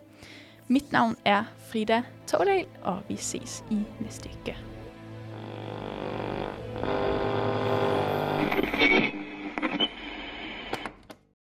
Mitt 0.68 0.92
navn 0.92 1.16
er 1.28 1.44
Frida 1.68 2.02
Tordal, 2.26 2.64
og 2.88 3.02
vi 3.08 3.16
ses 3.20 3.60
i 3.70 3.82
neste 4.00 4.32
uke. 4.32 4.56